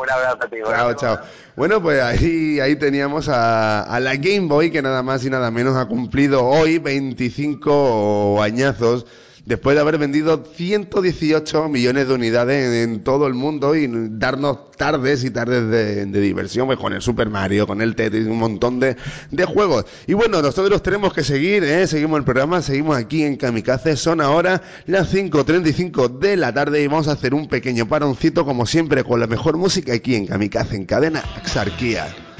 [0.00, 0.56] Un abrazo a ti.
[0.64, 1.18] Chao, chao.
[1.56, 5.50] Bueno, pues ahí, ahí teníamos a, a la Game Boy, que nada más y nada
[5.50, 9.06] menos ha cumplido hoy 25 añazos,
[9.44, 15.24] después de haber vendido 118 millones de unidades en, todo el mundo y darnos tardes
[15.24, 18.96] y tardes de, diversión, pues con el Super Mario, con el Tetris, un montón de,
[19.30, 19.86] de juegos.
[20.06, 21.86] Y bueno, nosotros tenemos que seguir, ¿eh?
[21.86, 26.86] seguimos el programa, seguimos aquí en Kamikaze, son ahora las 5.35 de la tarde y
[26.86, 30.76] vamos a hacer un pequeño paroncito, como siempre, con la mejor música aquí en Kamikaze,
[30.76, 32.31] en cadena Axarquía.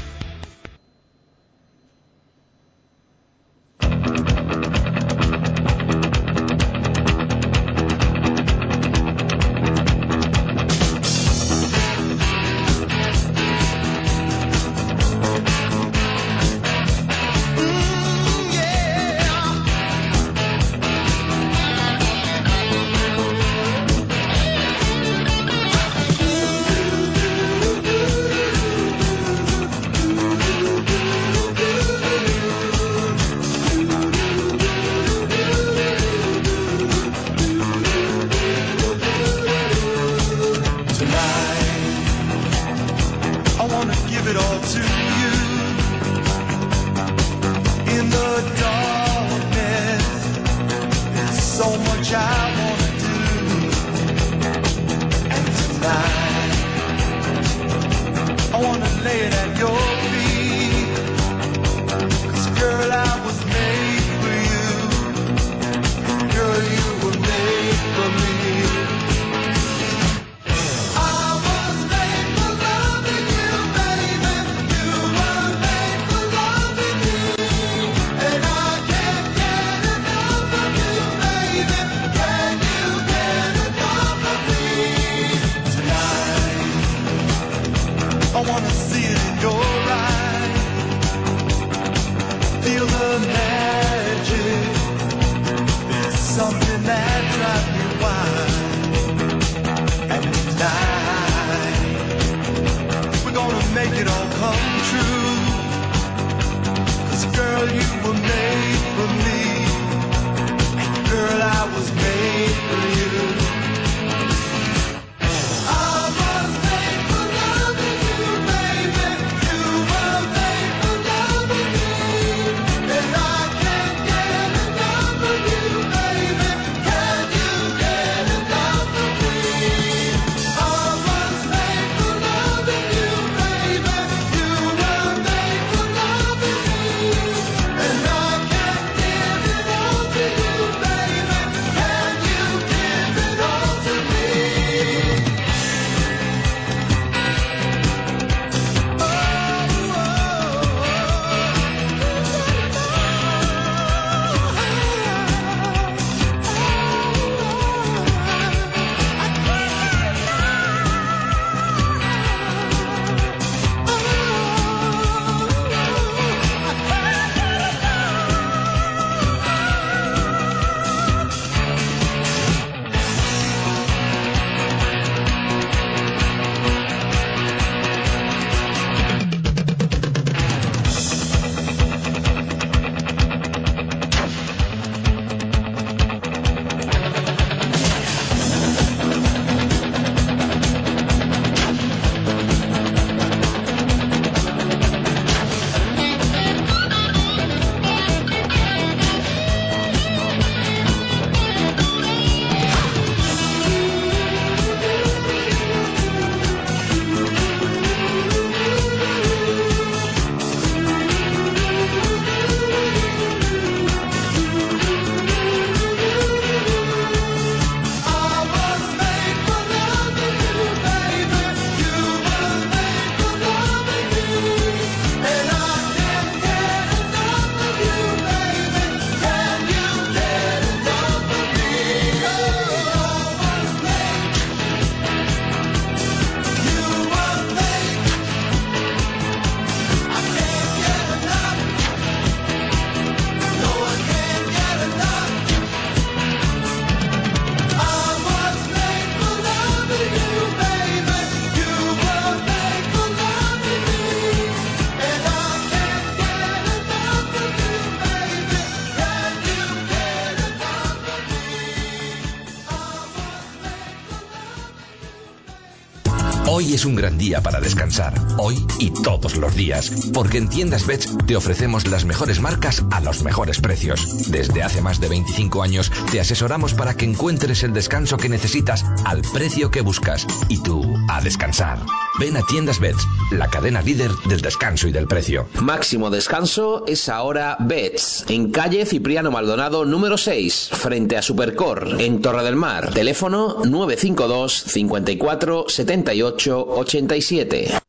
[266.82, 271.16] Es un gran día para descansar, hoy y todos los días, porque en Tiendas Bets
[271.28, 274.32] te ofrecemos las mejores marcas a los mejores precios.
[274.32, 278.84] Desde hace más de 25 años te asesoramos para que encuentres el descanso que necesitas
[279.04, 281.78] al precio que buscas y tú a descansar.
[282.18, 283.06] Ven a Tiendas Bets,
[283.38, 285.48] la cadena líder del descanso y del precio.
[285.60, 292.20] Máximo descanso es ahora Bets, en calle Cipriano Maldonado número 6, frente a Supercor, en
[292.20, 292.92] Torre del Mar.
[292.92, 297.81] Teléfono 952 54 78 87.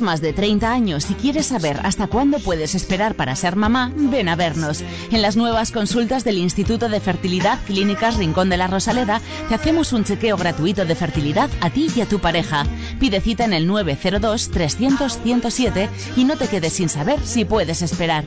[0.00, 4.28] Más de 30 años y quieres saber hasta cuándo puedes esperar para ser mamá, ven
[4.28, 4.82] a vernos.
[5.10, 9.92] En las nuevas consultas del Instituto de Fertilidad Clínicas Rincón de la Rosaleda te hacemos
[9.92, 12.66] un chequeo gratuito de fertilidad a ti y a tu pareja.
[12.98, 17.82] Pide cita en el 902 300 107 y no te quedes sin saber si puedes
[17.82, 18.24] esperar.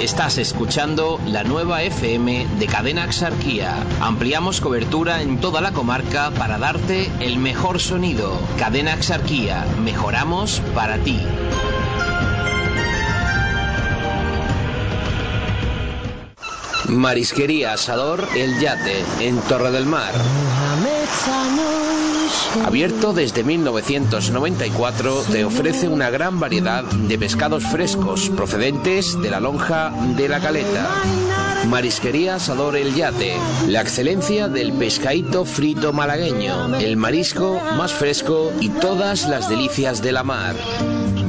[0.00, 3.84] Estás escuchando la nueva FM de Cadena Axarquía.
[4.00, 8.32] Ampliamos cobertura en toda la comarca para darte el mejor sonido.
[8.58, 11.20] Cadena Axarquía, mejoramos para ti.
[16.90, 20.12] Marisquería Asador El Yate, en Torre del Mar.
[22.64, 29.92] Abierto desde 1994, te ofrece una gran variedad de pescados frescos procedentes de la lonja
[30.16, 30.88] de la caleta.
[31.68, 33.36] Marisquería Asador El Yate,
[33.68, 40.12] la excelencia del pescadito frito malagueño, el marisco más fresco y todas las delicias de
[40.12, 40.56] la mar.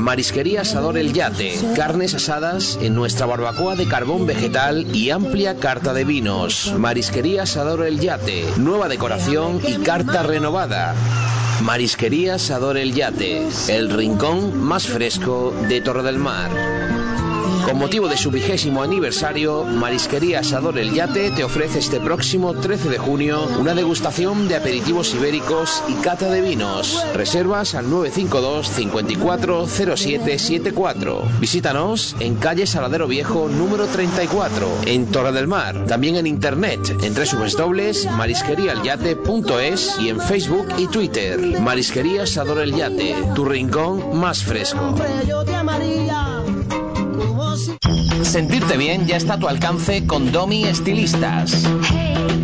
[0.01, 5.93] Marisquería Asador El Yate, carnes asadas en nuestra barbacoa de carbón vegetal y amplia carta
[5.93, 6.73] de vinos.
[6.75, 10.95] Marisquería Asador El Yate, nueva decoración y carta renovada.
[11.61, 16.49] Marisquería Asador El Yate, el rincón más fresco de Torre del Mar.
[17.65, 22.89] Con motivo de su vigésimo aniversario, Marisquería Asador El Yate te ofrece este próximo 13
[22.89, 27.03] de junio una degustación de aperitivos ibéricos y cata de vinos.
[27.13, 31.23] Reservas al 952 54 0774.
[31.39, 35.85] Visítanos en calle Saladero Viejo número 34, en Torre del Mar.
[35.85, 41.39] También en internet en www.marisqueriaelyate.es y en Facebook y Twitter.
[41.61, 44.95] Marisquería Asador El Yate, tu rincón más fresco.
[48.23, 51.67] Sentirte bien ya está a tu alcance con Domi Estilistas.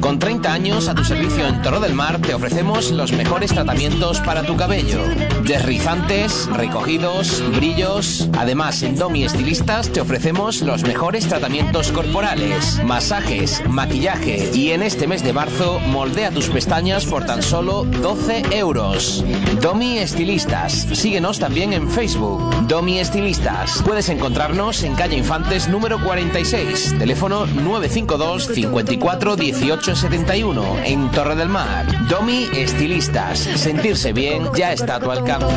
[0.02, 4.20] Con 30 años a tu servicio en Torre del Mar te ofrecemos los mejores tratamientos
[4.20, 5.02] para tu cabello.
[5.44, 8.30] Desrizantes, recogidos, brillos.
[8.38, 15.08] Además, en Domi Estilistas te ofrecemos los mejores tratamientos corporales, masajes, maquillaje y en este
[15.08, 19.24] mes de marzo moldea tus pestañas por tan solo 12 euros.
[19.62, 20.88] Domi Estilistas.
[20.94, 22.68] Síguenos también en Facebook.
[22.68, 23.82] Domi Estilistas.
[23.84, 31.50] Puedes encontrarnos en calle Infantes número 46, teléfono 952 54 18 71 en Torre del
[31.50, 31.86] Mar.
[32.10, 33.40] Domi Estilistas.
[33.40, 35.48] Sentirse bien ya está a tu alcance.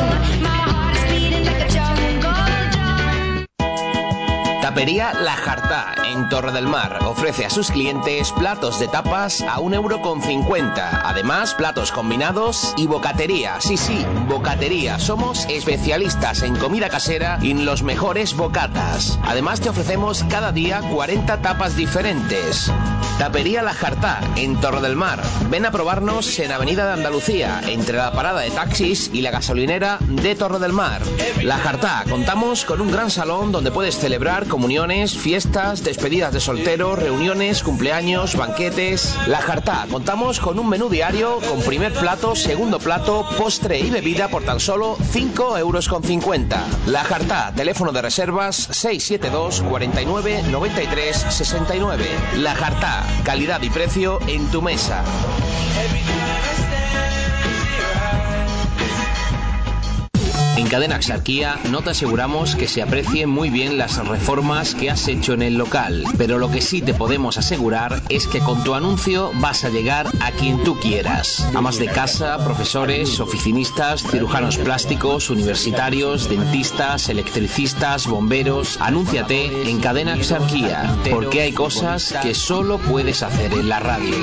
[4.71, 9.59] Tapería La Jartá, en Torre del Mar, ofrece a sus clientes platos de tapas a
[9.59, 11.01] un euro con cincuenta.
[11.03, 13.59] Además, platos combinados y bocatería.
[13.59, 14.97] Sí, sí, bocatería.
[14.97, 19.19] Somos especialistas en comida casera y en los mejores bocatas.
[19.23, 22.71] Además, te ofrecemos cada día 40 tapas diferentes.
[23.21, 25.21] Tapería La Jartá, en Torre del Mar.
[25.51, 29.99] Ven a probarnos en Avenida de Andalucía, entre la parada de taxis y la gasolinera
[30.07, 31.03] de Torre del Mar.
[31.43, 36.95] La Jartá, contamos con un gran salón donde puedes celebrar comuniones, fiestas, despedidas de soltero,
[36.95, 39.15] reuniones, cumpleaños, banquetes.
[39.27, 44.29] La Jartá, contamos con un menú diario con primer plato, segundo plato, postre y bebida
[44.29, 46.65] por tan solo 5 euros con 50.
[46.87, 52.05] La Jartá, teléfono de reservas 672 49 93 69.
[52.37, 55.03] La Jartá, calidad y precio en tu mesa.
[60.57, 65.07] En Cadena Axarquía no te aseguramos que se aprecien muy bien las reformas que has
[65.07, 68.75] hecho en el local, pero lo que sí te podemos asegurar es que con tu
[68.75, 71.47] anuncio vas a llegar a quien tú quieras.
[71.55, 78.77] Amas de casa, profesores, oficinistas, cirujanos plásticos, universitarios, dentistas, electricistas, bomberos.
[78.81, 84.15] Anúnciate en Cadena Axarquía, porque hay cosas que solo puedes hacer en la radio.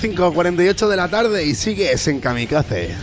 [0.00, 2.94] 5.48 de la tarde y sigues en Kamikaze.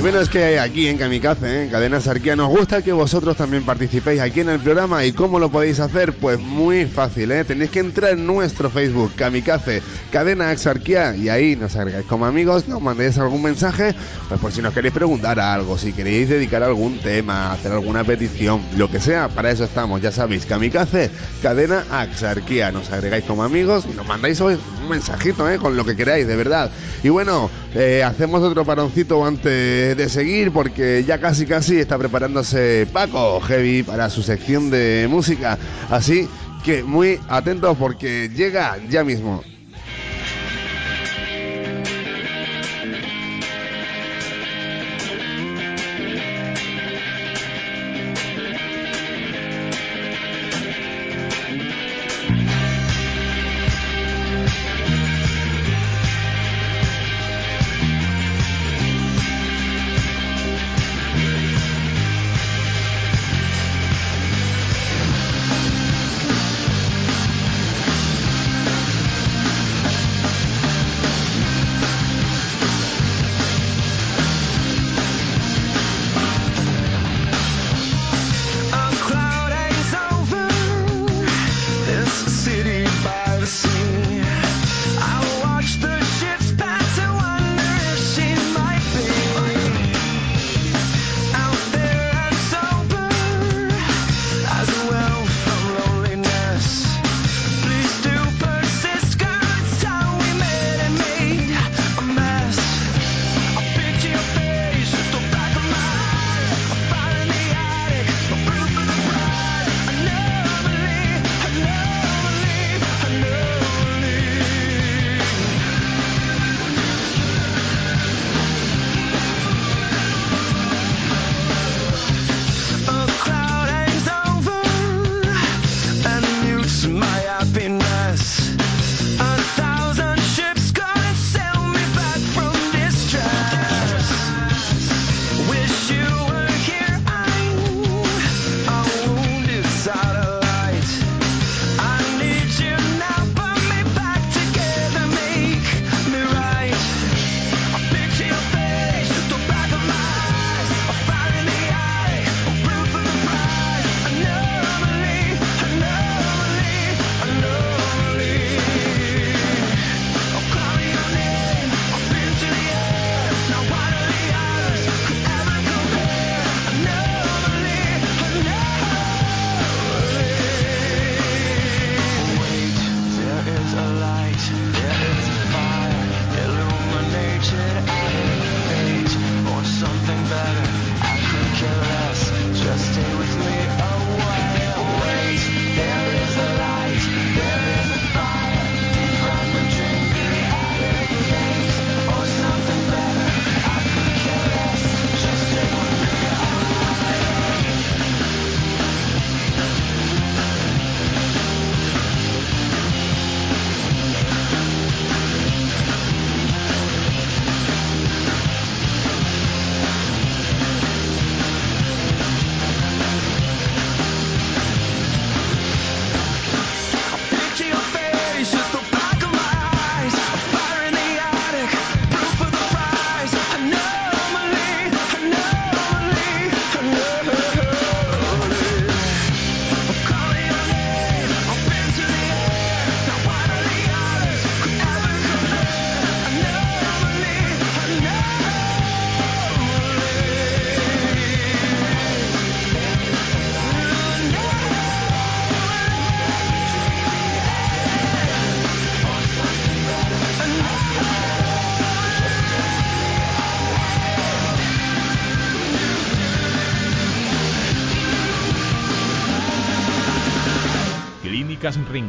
[0.00, 1.62] Y bueno, es que aquí en Kamikaze, ¿eh?
[1.64, 5.04] en Cadena Sarquía, nos gusta que vosotros también participéis aquí en el programa.
[5.04, 6.14] ¿Y cómo lo podéis hacer?
[6.14, 7.44] Pues muy fácil, ¿eh?
[7.44, 12.66] Tenéis que entrar en nuestro Facebook, Kamikaze, Cadena Sarquía, y ahí nos agregáis como amigos,
[12.66, 13.94] nos mandéis algún mensaje,
[14.26, 18.62] pues por si nos queréis preguntar algo, si queréis dedicar algún tema, hacer alguna petición,
[18.78, 21.10] lo que sea, para eso estamos, ya sabéis, Kamikaze,
[21.42, 25.58] Cadena Axarquía, nos agregáis como amigos y nos mandáis hoy un mensajito, ¿eh?
[25.58, 26.70] Con lo que queráis, de verdad.
[27.02, 32.88] Y bueno, eh, hacemos otro paroncito antes de seguir porque ya casi casi está preparándose
[32.92, 35.56] Paco Heavy para su sección de música.
[35.88, 36.28] Así
[36.64, 39.42] que muy atentos porque llega ya mismo.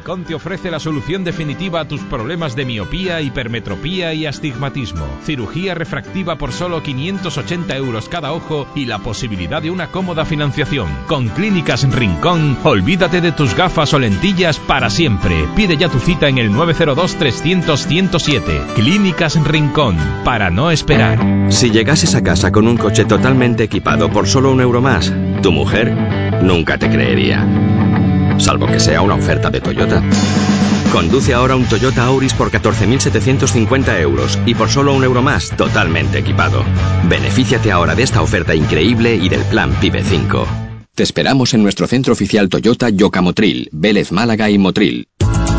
[0.01, 5.05] Rincón te ofrece la solución definitiva a tus problemas de miopía, hipermetropía y astigmatismo.
[5.23, 10.89] Cirugía refractiva por solo 580 euros cada ojo y la posibilidad de una cómoda financiación.
[11.05, 15.45] Con Clínicas Rincón, olvídate de tus gafas o lentillas para siempre.
[15.55, 18.61] Pide ya tu cita en el 902 300 107.
[18.73, 21.19] Clínicas Rincón, para no esperar.
[21.49, 25.51] Si llegases a casa con un coche totalmente equipado por solo un euro más, tu
[25.51, 25.95] mujer
[26.41, 27.45] nunca te creería.
[28.41, 30.01] Salvo que sea una oferta de Toyota.
[30.91, 36.17] Conduce ahora un Toyota Auris por 14.750 euros y por solo un euro más, totalmente
[36.17, 36.65] equipado.
[37.07, 40.47] Benefíciate ahora de esta oferta increíble y del plan PIBE 5.
[40.95, 45.07] Te esperamos en nuestro centro oficial Toyota Yocamotril, Vélez Málaga y Motril.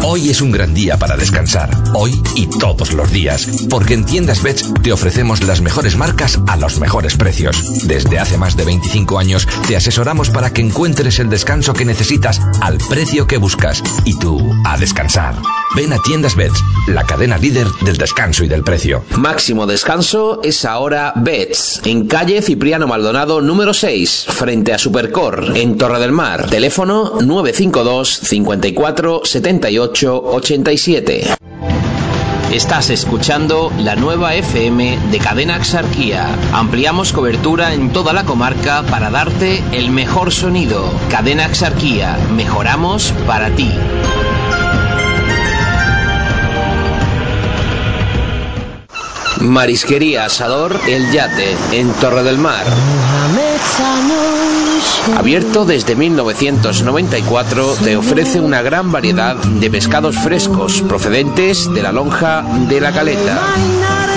[0.04, 4.42] Hoy es un gran día para descansar, hoy y todos los días, porque en Tiendas
[4.42, 7.86] Bets te ofrecemos las mejores marcas a los mejores precios.
[7.86, 12.40] Desde hace más de 25 años te asesoramos para que encuentres el descanso que necesitas
[12.60, 15.36] al precio que buscas y tú a descansar.
[15.74, 19.04] Ven a Tiendas Bets, la cadena líder del descanso y del precio.
[19.16, 25.78] Máximo descanso es ahora Bets, en calle Cipriano Maldonado número 6, frente a Supercor, en
[25.78, 26.50] Torre del Mar.
[26.50, 29.22] Teléfono 952 54
[29.62, 31.24] 78 87.
[32.52, 36.26] Estás escuchando la nueva FM de Cadena Axarquía.
[36.52, 40.82] Ampliamos cobertura en toda la comarca para darte el mejor sonido.
[41.10, 43.70] Cadena Axarquía, mejoramos para ti.
[49.42, 52.64] Marisquería Asador El Yate, en Torre del Mar.
[55.16, 62.44] Abierto desde 1994, te ofrece una gran variedad de pescados frescos procedentes de la lonja
[62.68, 63.40] de la caleta.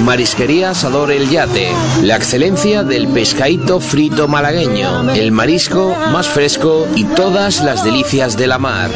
[0.03, 1.71] Marisquería Asador El Yate,
[2.03, 8.47] la excelencia del pescadito frito malagueño, el marisco más fresco y todas las delicias de
[8.47, 8.91] la mar.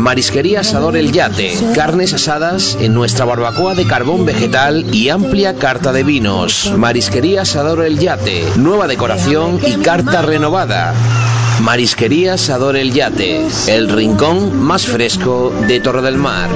[0.00, 5.92] Marisquería Asador El Yate, carnes asadas en nuestra barbacoa de carbón vegetal y amplia carta
[5.92, 6.72] de vinos.
[6.74, 10.94] Marisquería Asador El Yate, nueva decoración y carta renovada.
[11.60, 16.48] Marisquería Asador El Yate, el rincón más fresco de Torre del Mar.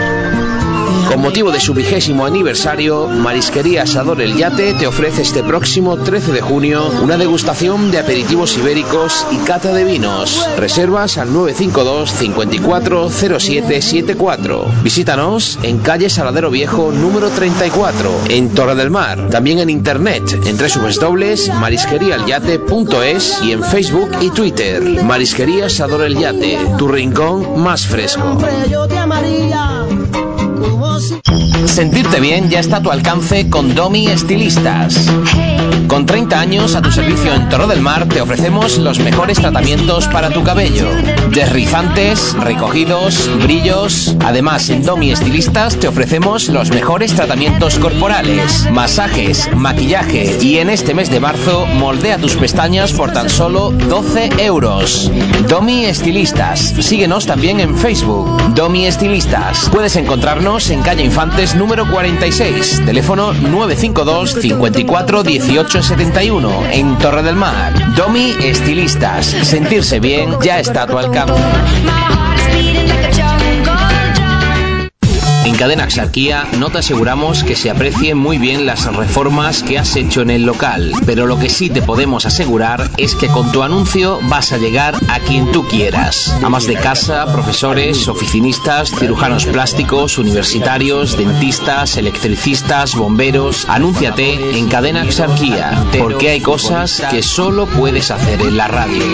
[1.14, 6.32] Con motivo de su vigésimo aniversario, Marisquería Asador El Yate te ofrece este próximo 13
[6.32, 10.44] de junio una degustación de aperitivos ibéricos y cata de vinos.
[10.58, 14.66] Reservas al 952 54 0774.
[14.82, 19.28] Visítanos en calle Saladero Viejo número 34, en Torre del Mar.
[19.30, 24.82] También en internet en www.marisqueriaelyate.es y en Facebook y Twitter.
[25.04, 28.36] Marisquería Asador El Yate, tu rincón más fresco.
[31.66, 35.10] Sentirte bien ya está a tu alcance con Domi Estilistas.
[35.88, 40.06] Con 30 años a tu servicio en Torre del Mar te ofrecemos los mejores tratamientos
[40.08, 40.88] para tu cabello.
[41.30, 44.14] Desrizantes, recogidos, brillos.
[44.24, 50.94] Además, en Domi Estilistas te ofrecemos los mejores tratamientos corporales, masajes, maquillaje y en este
[50.94, 55.10] mes de marzo moldea tus pestañas por tan solo 12 euros.
[55.48, 56.74] Domi Estilistas.
[56.78, 58.54] Síguenos también en Facebook.
[58.54, 59.68] Domi Estilistas.
[59.70, 67.36] Puedes encontrarnos en calle Infantes número 46, teléfono 952 54 18 71 en Torre del
[67.36, 67.72] Mar.
[67.96, 69.26] Domi Estilistas.
[69.26, 71.34] Sentirse bien ya está a tu alcance.
[75.54, 79.94] En Cadena Axarquía no te aseguramos que se aprecien muy bien las reformas que has
[79.94, 83.62] hecho en el local, pero lo que sí te podemos asegurar es que con tu
[83.62, 86.36] anuncio vas a llegar a quien tú quieras.
[86.42, 93.64] Amas de casa, profesores, oficinistas, cirujanos plásticos, universitarios, dentistas, electricistas, bomberos.
[93.68, 99.04] Anúnciate en Cadena Axarquía, porque hay cosas que solo puedes hacer en la radio.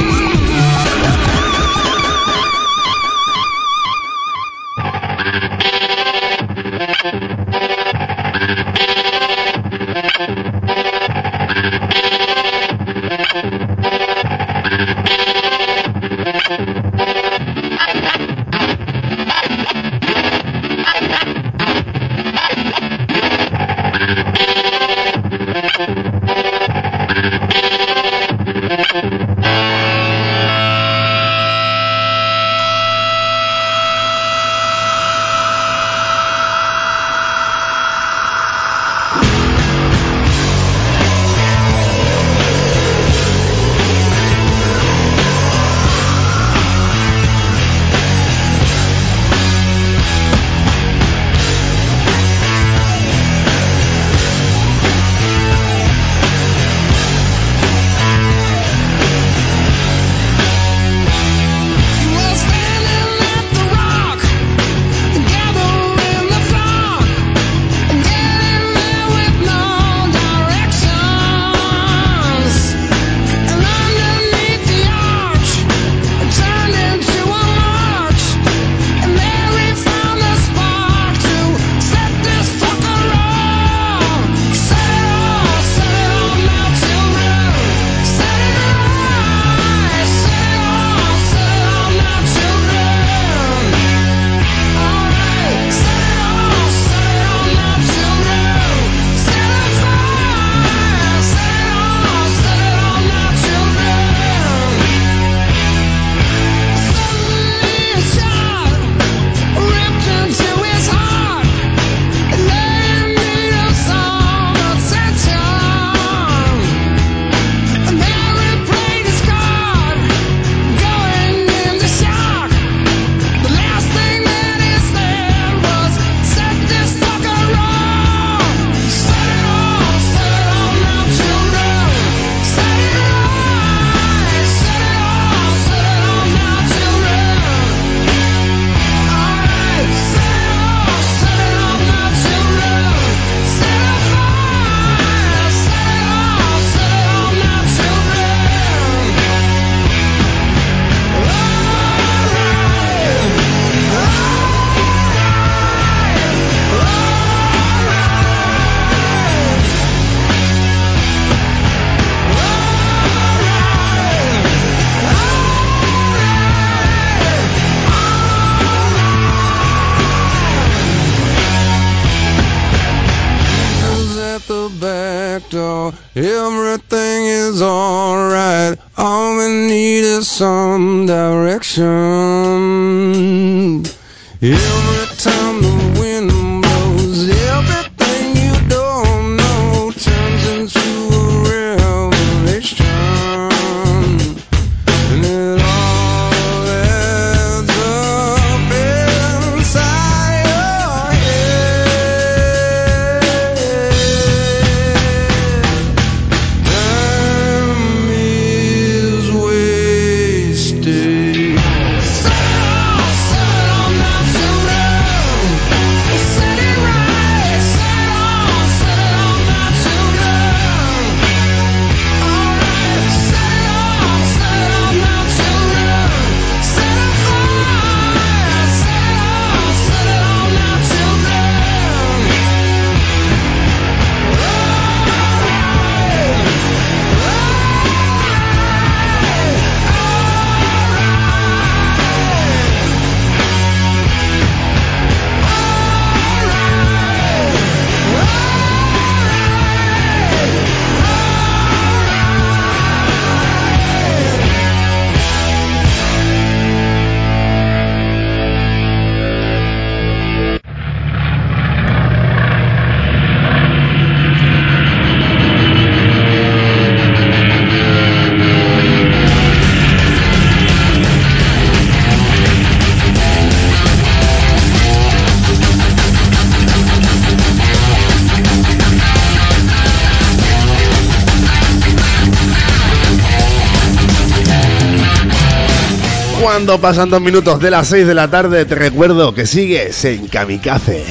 [286.80, 291.04] Pasan dos minutos de las 6 de la tarde, te recuerdo que sigues en Kamikaze.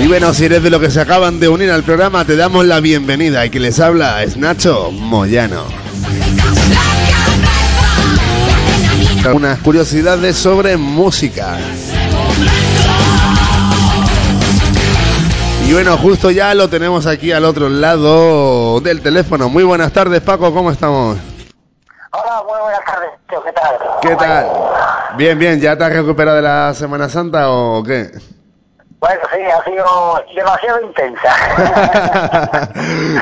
[0.00, 2.64] Y bueno, si eres de los que se acaban de unir al programa, te damos
[2.66, 3.44] la bienvenida.
[3.44, 5.64] Y que les habla es Nacho Moyano.
[9.32, 11.58] Unas curiosidades sobre música.
[15.66, 19.48] Y bueno, justo ya lo tenemos aquí al otro lado del teléfono.
[19.48, 21.18] Muy buenas tardes, Paco, ¿cómo estamos?
[22.10, 23.42] Hola, muy buenas tardes, tío,
[24.02, 24.46] ¿qué tal?
[25.16, 28.10] Bien, bien, ¿ya te has recuperado de la Semana Santa o qué?
[29.00, 32.72] Bueno, sí, ha sido demasiado intensa.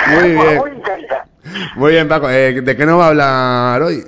[0.08, 1.24] Muy bien, Muy intensa.
[1.76, 2.28] muy bien, Paco.
[2.30, 4.04] Eh, ¿De qué nos va a hablar hoy?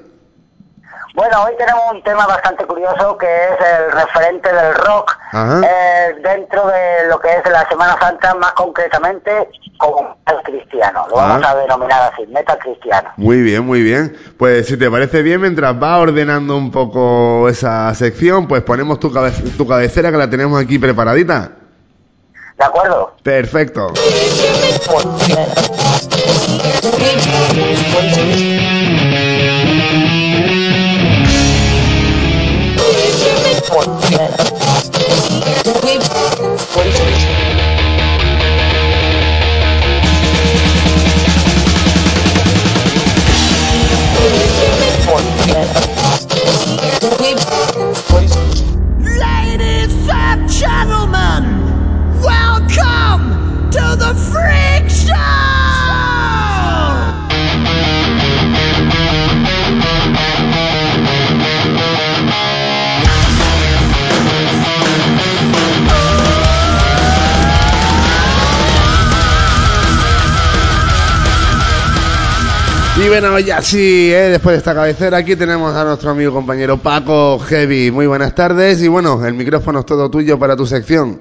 [1.14, 5.17] Bueno, hoy tenemos un tema bastante curioso que es el referente del rock.
[5.32, 9.30] Eh, dentro de lo que es la Semana Santa, más concretamente
[9.78, 11.06] como metal cristiano.
[11.10, 11.50] Lo vamos Ah.
[11.50, 13.10] a denominar así, metal cristiano.
[13.16, 14.16] Muy bien, muy bien.
[14.38, 19.12] Pues si te parece bien, mientras va ordenando un poco esa sección, pues ponemos tu,
[19.12, 21.52] cabe- tu cabecera que la tenemos aquí preparadita.
[22.58, 23.14] ¿De acuerdo?
[23.22, 23.92] Perfecto.
[35.30, 37.17] What do you
[73.08, 74.28] Y bueno, ya sí, ¿eh?
[74.28, 77.90] después de esta cabecera, aquí tenemos a nuestro amigo compañero Paco Heavy.
[77.90, 81.18] Muy buenas tardes y bueno, el micrófono es todo tuyo para tu sección.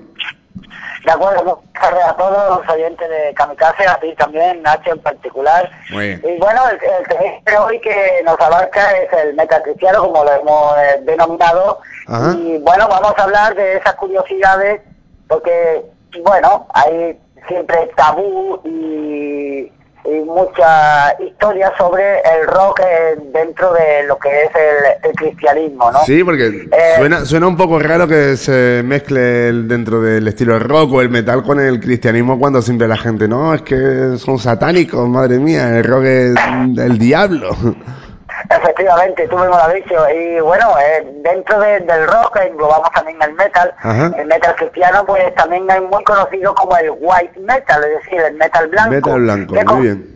[1.06, 5.00] De acuerdo, buenas tardes a todos los oyentes de Kamikaze, a ti también, Nacho en
[5.00, 5.72] particular.
[5.90, 10.26] Y bueno, el, el tema de hoy que nos abarca es el metal cristiano, como
[10.26, 11.80] lo hemos eh, denominado.
[12.08, 12.36] Ajá.
[12.38, 14.82] Y bueno, vamos a hablar de esas curiosidades,
[15.30, 15.86] porque,
[16.22, 17.18] bueno, hay
[17.48, 19.72] siempre tabú y,
[20.10, 25.92] y mucha historia sobre el rock eh, dentro de lo que es el, el cristianismo,
[25.92, 26.00] ¿no?
[26.06, 30.60] Sí, porque Eh, suena, suena un poco raro que se mezcle el- dentro del estilo
[30.60, 34.40] rock o el metal con el cristianismo cuando siempre la gente, no, es que son
[34.40, 36.36] satánicos, madre mía, el rock es
[36.76, 37.50] del diablo.
[38.50, 40.10] Efectivamente, tú mismo lo has dicho.
[40.10, 43.74] Y bueno, eh, dentro de- del rock englobamos también el metal.
[43.80, 44.12] Ajá.
[44.18, 48.36] El metal cristiano, pues también es muy conocido como el white metal, es decir, el
[48.36, 48.92] metal blanco.
[48.92, 50.14] Metal blanco, que con- muy bien.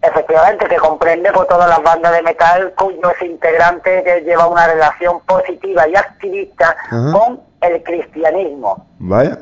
[0.00, 5.18] Efectivamente, que comprende por todas las bandas de metal cuyos integrantes que lleva una relación
[5.26, 7.12] positiva y activista Ajá.
[7.12, 8.86] con el cristianismo.
[8.98, 9.38] Vaya.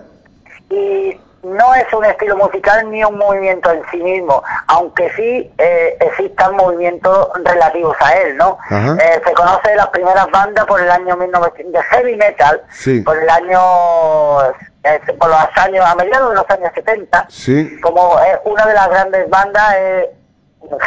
[0.69, 1.17] y
[1.47, 6.57] no es un estilo musical ni un movimiento en sí mismo, aunque sí eh, existan
[6.57, 8.59] movimientos relativos a él, ¿no?
[8.71, 13.01] Eh, se conoce las primeras bandas por el año 1900 de heavy metal, Sí.
[13.01, 14.43] por el año
[14.83, 17.81] eh, por los años a mediados de los años 70, Sí.
[17.81, 20.07] como eh, una de las grandes bandas es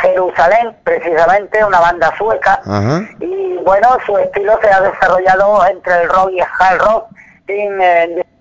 [0.01, 3.01] Jerusalén, precisamente una banda sueca, Ajá.
[3.19, 7.05] y bueno, su estilo se ha desarrollado entre el rock y el hard rock,
[7.47, 7.81] sin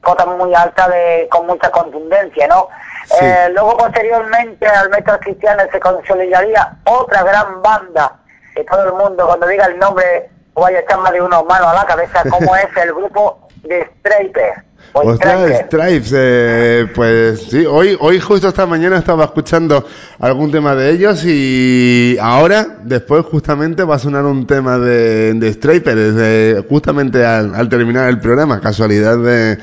[0.03, 2.69] cotas muy altas de, con mucha contundencia, ¿no?
[3.07, 3.25] Sí.
[3.25, 8.17] Eh, luego, posteriormente, al metal cristiano se consolidaría otra gran banda,
[8.55, 11.69] que todo el mundo, cuando diga el nombre, vaya a echar más de uno mano
[11.69, 14.68] a la cabeza, como es el grupo de Straper.
[14.93, 15.66] Ostras, Striper.
[15.66, 19.84] Stripes, eh, pues sí, hoy, hoy justo esta mañana estaba escuchando
[20.18, 25.53] algún tema de ellos y ahora, después justamente va a sonar un tema de, de
[25.53, 29.59] Striper, eh, justamente al, al terminar el programa, casualidad de,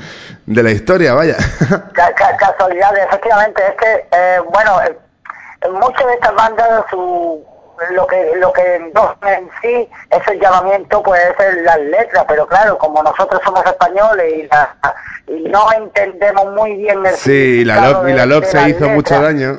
[0.46, 1.36] de la historia, vaya.
[1.92, 4.96] Ca- ca- casualidad, efectivamente, es que, eh, bueno, eh,
[5.72, 7.44] muchas de estas bandas, su,
[7.90, 12.78] lo que lo que en sí es el llamamiento, puede ser las letras, pero claro,
[12.78, 14.76] como nosotros somos españoles y, la-
[15.28, 18.88] y no entendemos muy bien el Sí, y la LOC, y la LOC se hizo
[18.88, 19.58] mucho daño.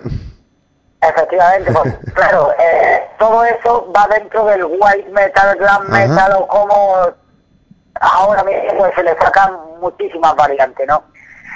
[1.01, 7.07] Efectivamente, pues claro, eh, todo eso va dentro del white metal, glam metal o como
[8.01, 11.03] ahora mismo pues, se le sacan muchísimas variantes, ¿no?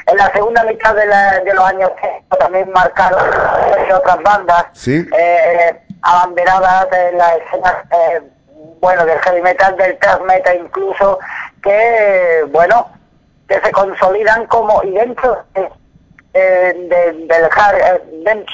[0.07, 3.19] En la segunda mitad de, la- de los años 60 también marcaron
[3.95, 5.07] otras bandas Sí.
[5.17, 8.21] eh, abanderadas en la escena, eh,
[8.79, 11.19] bueno, del heavy metal, del thrash metal incluso,
[11.63, 12.87] que, bueno,
[13.47, 15.69] que se consolidan como, y dentro de,
[16.33, 18.45] eh, de- del hard, eh, del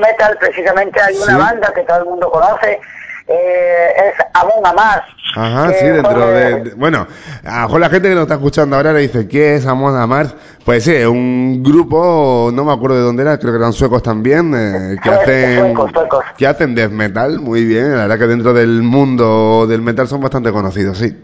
[0.00, 1.36] metal precisamente hay una Sí.
[1.38, 2.80] banda que todo el mundo conoce,
[3.28, 5.02] eh, es Amon Amas.
[5.36, 7.06] Ajá, sí, dentro de, de- Bueno,
[7.44, 9.96] a lo mejor la gente que nos está escuchando ahora le dice, ¿qué es Amon
[9.96, 10.34] Amarth?
[10.64, 14.02] Pues sí, es un grupo, no me acuerdo de dónde era, creo que eran suecos
[14.02, 16.24] también, eh, que hacen suecos, suecos.
[16.36, 20.20] que hacen death metal, muy bien, la verdad que dentro del mundo del metal son
[20.20, 21.18] bastante conocidos, sí.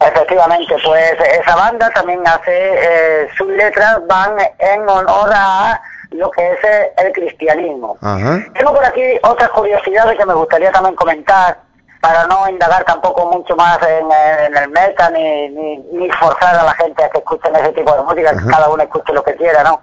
[0.00, 5.80] Efectivamente, pues esa banda también hace, eh, sus letras van en honor a
[6.14, 6.58] lo que es
[6.96, 7.96] el cristianismo.
[8.00, 8.40] Ajá.
[8.54, 11.58] Tengo por aquí otras curiosidades que me gustaría también comentar
[12.00, 16.62] para no indagar tampoco mucho más en, en el metal ni, ni, ni forzar a
[16.62, 19.34] la gente a que escuchen ese tipo de música, que cada uno escuche lo que
[19.36, 19.80] quiera, ¿no?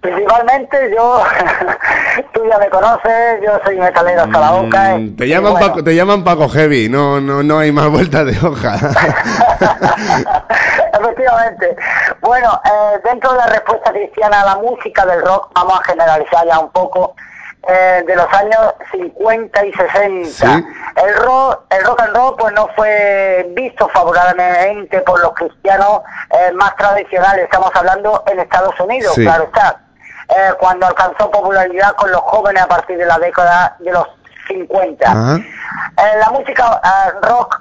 [0.00, 1.22] Principalmente yo,
[2.32, 4.96] tú ya me conoces, yo soy metalero hasta la boca.
[4.96, 8.24] Mm, Te llaman, bueno, Paco, te llaman Paco Heavy, no, no, no hay más vueltas
[8.24, 8.76] de hoja.
[10.98, 11.76] Efectivamente.
[12.22, 16.46] Bueno, eh, dentro de la respuesta cristiana a la música del rock, vamos a generalizar
[16.46, 17.14] ya un poco,
[17.68, 20.28] eh, de los años 50 y 60.
[20.30, 20.64] Sí.
[20.96, 26.52] El rock, el rock and roll pues no fue visto favorablemente por los cristianos eh,
[26.52, 29.24] más tradicionales, estamos hablando en Estados Unidos, Sí.
[29.24, 29.78] claro está.
[30.30, 34.06] Eh, cuando alcanzó popularidad con los jóvenes a partir de la década de los
[34.46, 35.10] 50.
[35.10, 35.36] Ajá.
[35.36, 37.60] Eh, la música eh, rock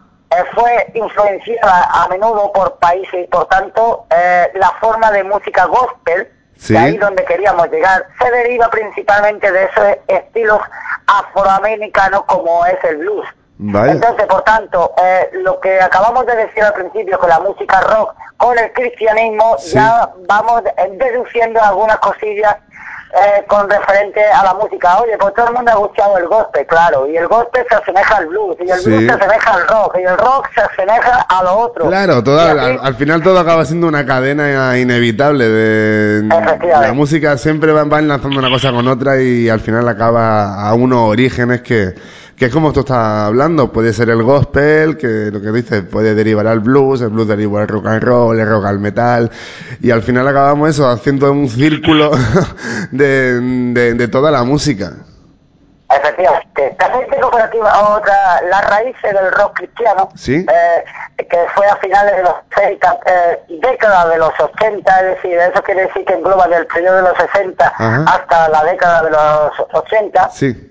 [0.54, 4.06] fue influenciada a menudo por países y por tanto
[4.54, 6.74] la forma de música gospel, Sí.
[6.74, 10.60] de ahí donde queríamos llegar, se deriva principalmente de esos estilos
[11.08, 13.26] afroamericanos como es el blues.
[13.62, 13.92] Vaya.
[13.92, 18.14] Entonces, por tanto, eh, lo que acabamos de decir al principio con la música rock,
[18.38, 19.74] con el cristianismo, Sí.
[19.76, 20.64] ya vamos
[20.98, 22.56] deduciendo algunas cosillas
[23.12, 25.00] eh, con referente a la música.
[25.00, 28.18] Oye, pues todo el mundo ha escuchado el gospel, claro, y el gospel se asemeja
[28.18, 28.86] al blues, y el Sí.
[28.92, 31.88] blues se asemeja al rock, y el rock se asemeja a lo otro.
[31.88, 36.22] Claro, todo, al, final todo acaba siendo una cadena inevitable de
[36.70, 40.74] la música siempre va, va enlazando una cosa con otra y al final acaba a
[40.76, 41.96] unos orígenes que,
[42.40, 46.16] que es como tú estás hablando, puede ser el gospel, que lo que dices puede
[46.16, 49.30] derivar al blues, el blues deriva al rock and roll, el rock al metal
[49.82, 52.12] y al final acabamos eso haciendo un círculo
[52.92, 53.40] de,
[53.74, 54.94] de, de toda la música.
[55.92, 56.76] Efectivamente.
[56.78, 60.46] También tengo por aquí otra, las raíces del rock cristiano, Sí.
[60.48, 65.38] eh, que fue a finales de los 60, eh, década de los 80, es decir,
[65.38, 68.06] eso quiere decir que engloba del periodo de los 60 Ajá.
[68.08, 70.30] hasta la década de los 80.
[70.32, 70.66] Sí.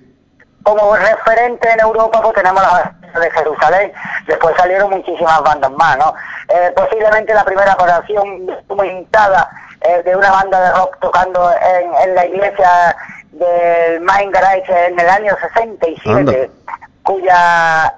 [0.69, 3.91] Como referente en Europa, pues tenemos la de Jerusalén,
[4.27, 6.13] después salieron muchísimas bandas más, ¿no?
[6.51, 9.49] Eh, posiblemente la primera aparición documentada
[9.81, 12.95] eh, de una banda de rock tocando en, en la iglesia
[13.33, 16.35] del Main Garage en el año 67, Anda.
[17.03, 17.95] cuya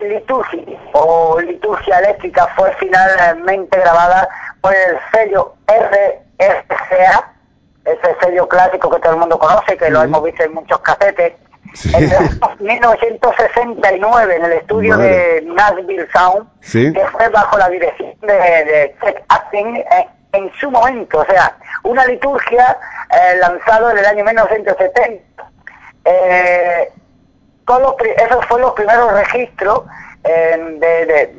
[0.00, 0.62] liturgia
[0.94, 4.26] o liturgia eléctrica fue finalmente grabada
[4.62, 7.32] por el sello RSA,
[7.84, 11.34] ese sello clásico que todo el mundo conoce, que lo hemos visto en muchos casetes,
[11.84, 15.08] en el 1969 en el estudio Madre.
[15.10, 16.92] de Nashville Sound, Sí.
[16.92, 21.56] que fue bajo la dirección de, de Chet Atkins, eh, en su momento, o sea,
[21.84, 22.76] una liturgia
[23.10, 25.22] eh, lanzado en el año 1970.
[26.04, 26.92] Eh,
[27.64, 29.82] con los esos fueron los primeros registros
[30.24, 31.34] eh, de, de,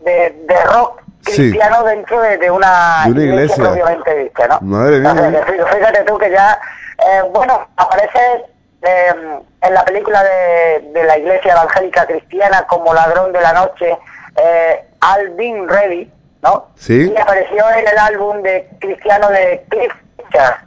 [0.00, 1.50] de- de rock Sí.
[1.50, 3.64] cristiano dentro de, de una, De una iglesia.
[3.64, 4.60] propiamente dicha, ¿no?
[4.60, 5.12] Madre mía.
[5.44, 6.56] Fí- fíjate tú que ya,
[6.98, 8.44] eh, bueno, aparece
[8.82, 9.14] eh,
[9.62, 13.96] en la película de, de la iglesia evangélica cristiana como ladrón de la noche,
[14.36, 16.10] eh, Alvin Reddy,
[16.42, 16.68] ¿no?
[16.76, 17.12] Sí.
[17.12, 20.58] Y apareció en el álbum de cristiano de Cliff Richard,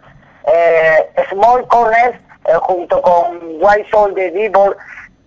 [0.54, 4.76] eh, Small Corners, eh, junto con White Soul de Devil,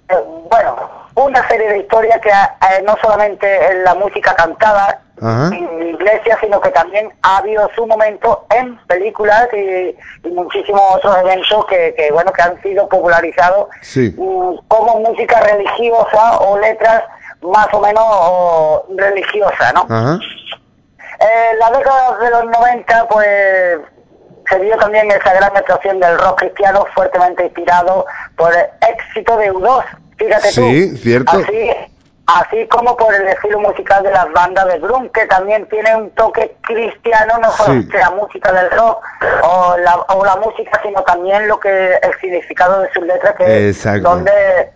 [0.08, 0.16] eh,
[0.50, 5.54] bueno, una serie de historias que eh, no solamente en la música cantada, Ajá.
[5.54, 9.96] en iglesia, sino que también ha habido su momento en películas y,
[10.26, 14.14] y muchísimos otros eventos que, que, bueno, que han sido popularizados Sí.
[14.16, 17.04] como música religiosa o letras
[17.42, 19.86] más o menos o, religiosas, ¿no?
[19.88, 20.18] Ajá.
[21.20, 23.78] En las décadas de los 90, pues
[24.48, 28.06] se vio también esa gran explosión del rock cristiano fuertemente inspirado
[28.36, 29.84] por el éxito de U2,
[30.18, 30.54] fíjate tú.
[30.62, 31.38] Sí, cierto.
[31.38, 31.70] Así,
[32.26, 36.10] así como por el estilo musical de las bandas de grunge, que también tiene un
[36.10, 37.88] toque cristiano, no solo Sí.
[37.92, 39.02] la música del rock
[39.42, 43.68] o la, o la música, sino también lo que el significado de sus letras, que
[43.70, 44.72] es donde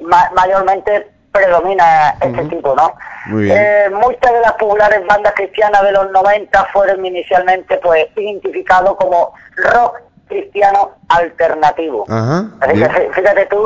[0.00, 2.94] ma- mayormente predomina este tipo, ¿no?
[3.26, 3.56] Muy bien.
[3.58, 9.34] Eh, muchas de las populares bandas cristianas de los 90 fueron inicialmente pues identificados como
[9.56, 12.04] rock cristiano alternativo.
[12.08, 12.50] Ajá.
[12.60, 13.64] Así que fíjate tú.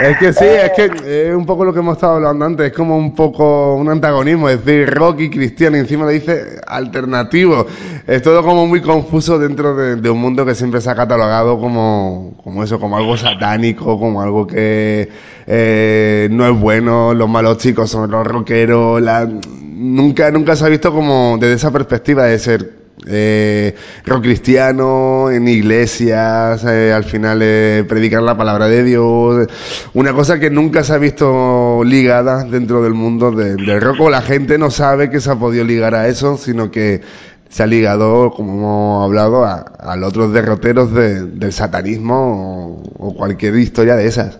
[0.00, 2.66] Es que sí, Eh, es que es un poco lo que hemos estado hablando antes,
[2.66, 6.60] es como un poco un antagonismo, es decir, rock y cristiano, y encima le dice
[6.66, 7.66] alternativo.
[8.06, 11.58] Es todo como muy confuso dentro de, de un mundo que siempre se ha catalogado
[11.58, 15.08] como, como eso, como algo satánico, como algo que
[15.46, 19.28] eh, no es bueno, los malos chicos son los rockeros, la,
[19.62, 23.74] nunca, nunca se ha visto como desde esa perspectiva de ser eh,
[24.04, 29.48] rock cristiano, en iglesias, eh, al final eh, predicar la palabra de Dios,
[29.94, 34.10] una cosa que nunca se ha visto ligada dentro del mundo de- del rock, o
[34.10, 37.02] la gente no sabe que se ha podido ligar a eso, sino que
[37.48, 43.56] se ha ligado, como hemos hablado, a, los otros derroteros de- del satanismo o cualquier
[43.56, 44.38] historia de esas.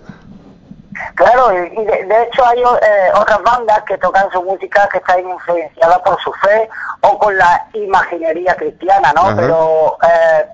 [1.16, 5.18] Claro, y de, de hecho hay eh, otras bandas que tocan su música que está
[5.18, 6.68] influenciada por su fe
[7.00, 9.22] o con la imaginería cristiana, ¿no?
[9.22, 9.36] Ajá.
[9.36, 10.46] Pero eh,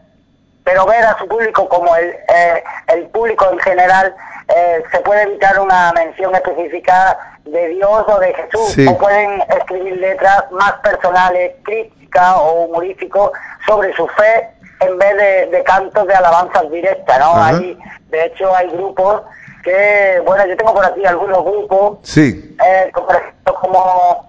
[0.65, 4.15] pero ver a su público como el, eh, el público en general
[4.55, 8.87] eh, se puede evitar una mención específica de Dios o de Jesús Sí.
[8.87, 13.33] o pueden escribir letras más personales, críticas o humorísticos
[13.67, 14.49] sobre su fe
[14.81, 17.31] en vez de, de cantos de alabanzas directas, ¿no?
[17.33, 17.49] Ajá.
[17.49, 17.77] Hay,
[18.11, 19.23] de hecho hay grupos
[19.63, 24.29] que, bueno, yo tengo por aquí algunos grupos, Sí, eh, como, por ejemplo, como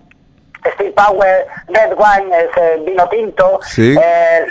[0.75, 3.95] Steve Power, Red Wine, es vino tinto, Sí.
[4.01, 4.45] eh,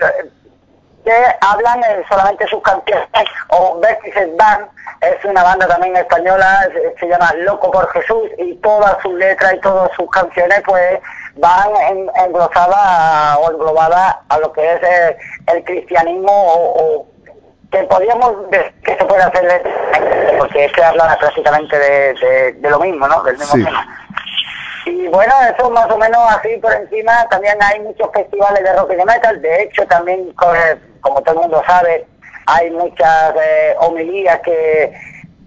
[1.04, 3.06] que hablan eh, solamente sus canciones,
[3.48, 4.66] o Vértices Band,
[5.00, 9.54] es una banda también española, se, se llama Loco por Jesús, y todas sus letras
[9.54, 11.00] y todas sus canciones pues
[11.36, 14.80] van en, englosadas a- o englobadas a lo que es
[15.52, 17.06] el cristianismo o, o
[17.72, 19.62] que podríamos ver que se puede hacer
[20.38, 23.22] porque es que hablan prácticamente de, de- de lo mismo, ¿no?
[23.24, 23.64] Del mismo Sí.
[23.64, 23.86] tema.
[24.84, 27.26] Y bueno, eso más o menos así por encima.
[27.30, 29.40] También hay muchos festivales de rock y de metal.
[29.40, 30.52] De hecho, también, co-
[31.00, 32.04] como todo el mundo sabe,
[32.46, 34.92] hay muchas eh, homilías que,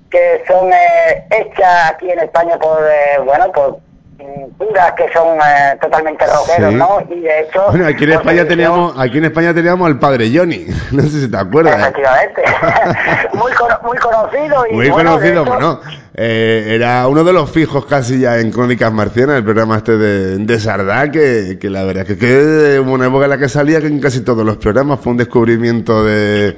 [0.10, 3.80] que son eh, hechas aquí en España por, eh, bueno, por
[4.18, 6.76] mm, curas que son eh, totalmente rockeros, Sí.
[6.76, 7.00] ¿no?
[7.16, 7.64] Y de hecho...
[7.70, 11.32] bueno, aquí en España teníamos, aquí en España teníamos al padre Johnny, no sé si
[11.32, 11.80] te acuerdas.
[11.80, 12.42] Efectivamente.
[13.34, 15.80] muy, cono- muy conocido y Muy bueno, conocido, hecho- bueno,
[16.18, 20.38] eh, era uno de los fijos casi ya en Crónicas Marcianas, el programa este de,
[20.38, 23.50] de Sardá, que, que la verdad es que, que hubo una época en la que
[23.50, 26.58] salía que en casi todos los programas fue un descubrimiento de,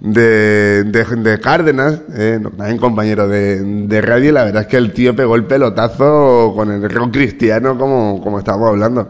[0.00, 4.76] de, de, de Cárdenas, eh, también compañero de, de radio, y la verdad es que
[4.78, 9.08] el tío pegó el pelotazo con el rock cristiano como, como estábamos hablando.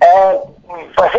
[0.00, 0.38] Eh,
[0.96, 1.18] pues sí,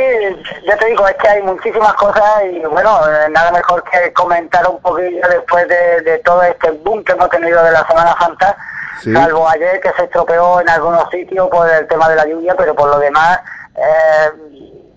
[0.68, 4.68] ya te digo, es que hay muchísimas cosas y bueno, eh, nada mejor que comentar
[4.70, 8.56] un poquillo después de, de todo este boom que hemos tenido de la Semana Santa,
[9.02, 9.14] Sí.
[9.14, 12.74] salvo ayer que se estropeó en algunos sitios por el tema de la lluvia, pero
[12.74, 13.40] por lo demás,
[13.76, 14.55] eh,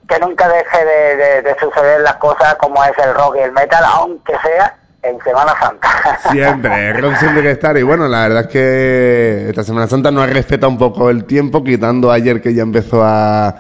[0.09, 3.53] que nunca deje de, de- de suceder las cosas como es el rock y el
[3.53, 6.19] metal, aunque sea en Semana Santa.
[6.33, 7.77] Siempre, el rock siempre hay que estar.
[7.79, 11.25] Y bueno, la verdad es que esta Semana Santa nos ha respetado un poco el
[11.25, 13.55] tiempo, quitando ayer que ya empezó a,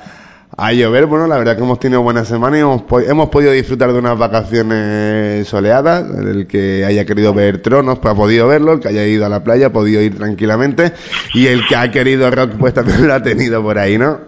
[0.56, 1.06] a llover.
[1.06, 3.98] Bueno, la verdad que hemos tenido buena semana y hemos, po- hemos podido disfrutar de
[3.98, 6.04] unas vacaciones soleadas.
[6.18, 8.72] El que haya querido ver tronos, pues ha podido verlo.
[8.72, 10.92] El que haya ido a la playa ha podido ir tranquilamente.
[11.34, 14.18] Y el que ha querido rock, pues también lo ha tenido por ahí, ¿no?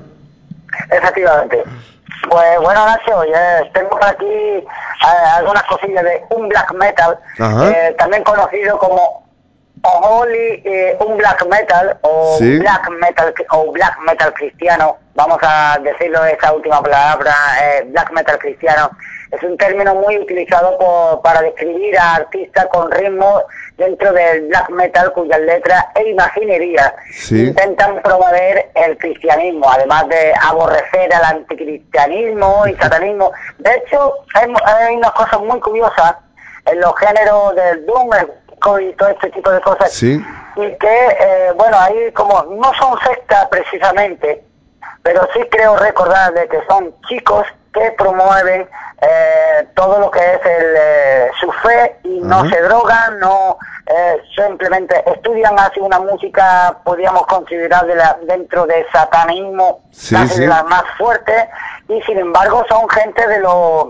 [0.90, 1.62] efectivamente.
[2.28, 4.66] Pues bueno, Nacho, ya tengo por aquí eh,
[5.36, 7.18] algunas cosillas de un black metal,
[7.72, 9.24] eh, también conocido como
[9.82, 12.58] Holy, eh, un black metal o Sí.
[12.58, 17.34] black metal o black metal cristiano, vamos a decirlo esa última palabra,
[17.86, 18.90] black metal cristiano.
[19.30, 23.42] Es un término muy utilizado por- para describir a artistas con ritmo
[23.80, 27.46] dentro del black metal cuyas letras e imaginería Sí.
[27.48, 33.32] intentan promover el cristianismo, además de aborrecer al anticristianismo y satanismo.
[33.58, 36.14] De hecho, hay, hay unas cosas muy curiosas
[36.66, 38.10] en los géneros del doom
[38.82, 40.22] y todo este tipo de cosas Sí.
[40.56, 44.44] y que, eh, bueno, ahí como no son sectas precisamente,
[45.02, 48.68] pero sí creo recordar de que son chicos que promueven
[49.02, 53.56] eh, todo lo que es el, eh, su fe y no se drogan, no
[53.86, 60.40] eh, simplemente estudian, hacen una música, podríamos considerar de la- dentro del satanismo, Sí, sí.
[60.40, 61.46] de las más fuertes,
[61.88, 63.86] y sin embargo son gente de los,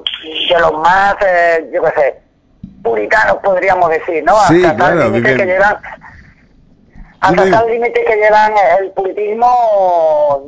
[0.49, 2.21] de los más, eh, yo qué sé,
[2.83, 4.39] puritanos podríamos decir, ¿no?
[4.49, 5.79] Sí, Hasta tal límite que llevan
[7.23, 10.43] hasta tal límite que llevan el puritismo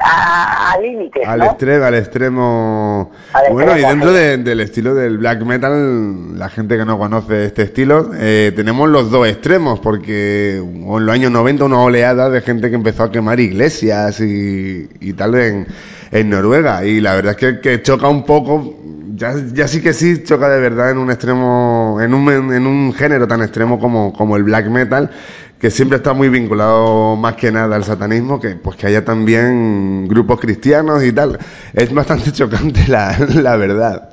[0.00, 1.44] a, a límites, Al ¿no?
[1.46, 3.10] extremo, al extremo.
[3.32, 7.46] Al bueno, y dentro de- del estilo del black metal, la gente que no conoce
[7.46, 12.40] este estilo, eh, tenemos los dos extremos, porque en los años 90 una oleada de
[12.40, 15.66] gente que empezó a quemar iglesias y, y tal en,
[16.12, 16.84] en Noruega.
[16.84, 18.74] Y la verdad es que, que choca un poco,
[19.16, 22.92] ya, ya sí que sí choca de verdad en un extremo, en un, en un
[22.94, 25.10] género tan extremo como, como el black metal
[25.60, 30.06] que siempre está muy vinculado más que nada al satanismo, que pues que haya también
[30.08, 31.38] grupos cristianos y tal.
[31.74, 34.10] Es bastante chocante la, la verdad.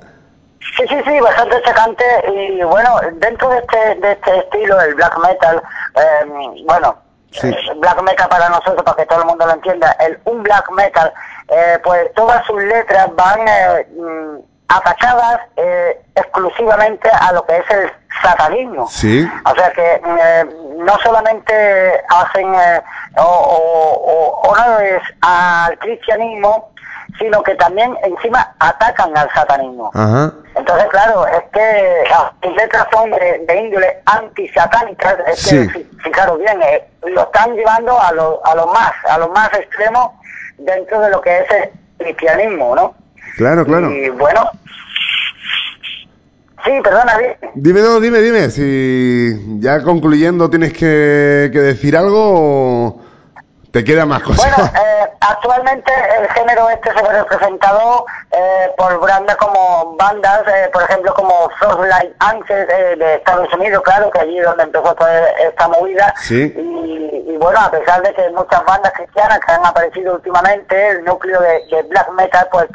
[0.78, 2.04] Sí, sí, sí, bastante chocante
[2.34, 2.90] y bueno,
[3.20, 5.62] dentro de este, de este estilo, el black metal,
[5.96, 6.98] eh, bueno,
[7.32, 7.54] Sí.
[7.82, 11.12] black metal para nosotros, para que todo el mundo lo entienda, el un black metal,
[11.50, 14.38] eh, pues todas sus letras van eh, mm,
[14.70, 17.92] atacadas eh, exclusivamente a lo que es el
[18.22, 18.88] satanismo.
[18.90, 19.30] Sí.
[19.52, 20.46] O sea que eh,
[20.78, 21.54] no solamente
[22.10, 22.82] hacen eh,
[23.18, 26.72] o, o, o- honores al cristianismo,
[27.20, 29.92] sino que también encima atacan al satanismo.
[29.94, 30.34] Ajá.
[30.56, 35.68] Entonces, claro, es que las letras son de, de índole antisatánicas, es Sí.
[35.68, 39.30] que, fi- fijaros bien, eh, lo están llevando a lo, a lo más, a lo
[39.30, 40.20] más extremo
[40.58, 42.96] dentro de lo que es el cristianismo, ¿no?
[43.38, 43.90] Claro, claro.
[43.92, 44.50] Y bueno,
[46.66, 52.18] sí, perdona, di- Dime, no, dime, dime, si ya concluyendo tienes que, que decir algo
[52.20, 53.02] o
[53.72, 54.38] te queda más cosas.
[54.56, 60.70] Bueno, eh, actualmente el género este se ve representado eh, por bandas como bandas, eh,
[60.72, 64.94] por ejemplo, como Frostlight Answers eh, de Estados Unidos, claro, que allí es donde empezó
[64.96, 66.14] toda esta movida.
[66.22, 66.54] Sí.
[66.58, 71.04] Y, y bueno, a pesar de que muchas bandas cristianas que han aparecido últimamente, el
[71.04, 72.66] núcleo de, de black metal, pues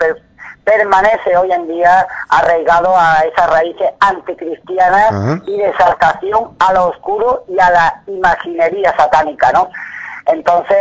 [0.70, 5.40] permanece hoy en día arraigado a esas raíces anticristianas Ajá.
[5.46, 9.68] y de exaltación a lo oscuro y a la imaginería satánica, ¿no?
[10.32, 10.76] Entonces,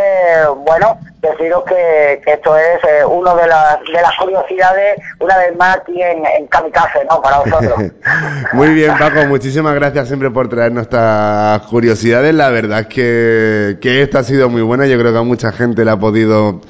[0.66, 5.56] bueno, deciros que, que esto es eh, uno de las, de las curiosidades, una vez
[5.56, 7.20] más aquí en, en Kamikaze, ¿no?
[7.20, 7.92] Para vosotros.
[8.52, 12.34] Muy bien, Paco, muchísimas gracias siempre por traernos estas curiosidades.
[12.34, 14.86] La verdad es que, que esta ha sido muy buena.
[14.86, 16.60] Yo creo que a mucha gente le ha podido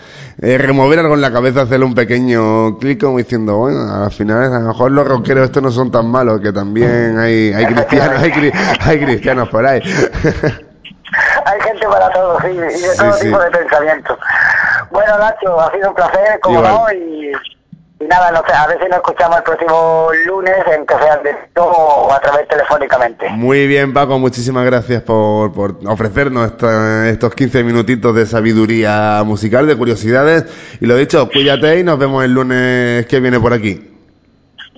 [0.43, 4.52] eh, remover algo en la cabeza, hacerle un pequeño clic como diciendo, bueno, al final
[4.52, 8.23] a lo mejor los rockeros estos no son tan malos, que también hay, hay cristianos,
[8.23, 9.81] hay, hay cristianos por ahí.
[11.45, 13.27] Hay gente para todo, sí, y de Sí, todo sí.
[13.27, 14.19] tipo de pensamientos.
[14.91, 17.32] Bueno, Nacho, ha sido un placer, como no, y,
[18.01, 21.16] y nada, no sé, a ver si nos escuchamos el próximo lunes, en que sea
[21.19, 23.28] de o a través telefónicamente.
[23.31, 29.66] Muy bien, Paco, muchísimas gracias por, por ofrecernos esta- estos 15 minutitos de sabiduría musical,
[29.66, 30.45] de curiosidades.
[30.81, 33.87] Y lo dicho, cuídate y nos vemos el lunes que viene por aquí.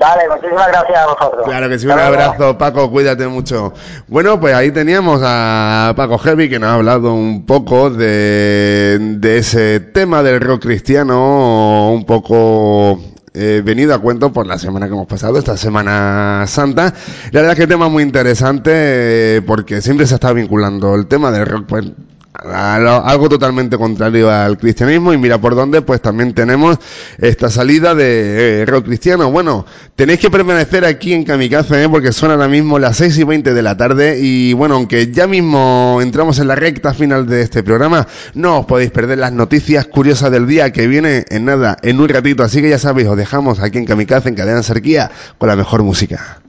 [0.03, 1.45] Dale, muchísimas gracias a vosotros.
[1.45, 3.73] Claro que sí, un abrazo, Paco, cuídate mucho.
[4.09, 9.39] Bueno, pues ahí teníamos a Paco Heavy que nos ha hablado un poco de, de
[9.39, 12.99] ese tema del rock cristiano, un poco
[13.33, 16.93] eh, venido a cuento por la semana que hemos pasado, esta Semana Santa.
[17.31, 21.31] La verdad es que tema muy interesante eh, porque siempre se está vinculando el tema
[21.31, 21.87] del rock, pues
[22.35, 26.79] algo totalmente contrario al cristianismo y mira por dónde pues también tenemos
[27.19, 29.31] esta salida de eh, cristiano.
[29.31, 31.89] Bueno tenéis que permanecer aquí en Kamikaze ¿eh?
[31.89, 35.27] porque son ahora mismo las 6 y 20 de la tarde y bueno aunque ya
[35.27, 39.87] mismo entramos en la recta final de este programa no os podéis perder las noticias
[39.87, 42.43] curiosas del día que viene en nada en un ratito.
[42.43, 45.83] Así que ya sabéis os dejamos aquí en Kamikaze en Cadena Serquía con la mejor
[45.83, 46.41] música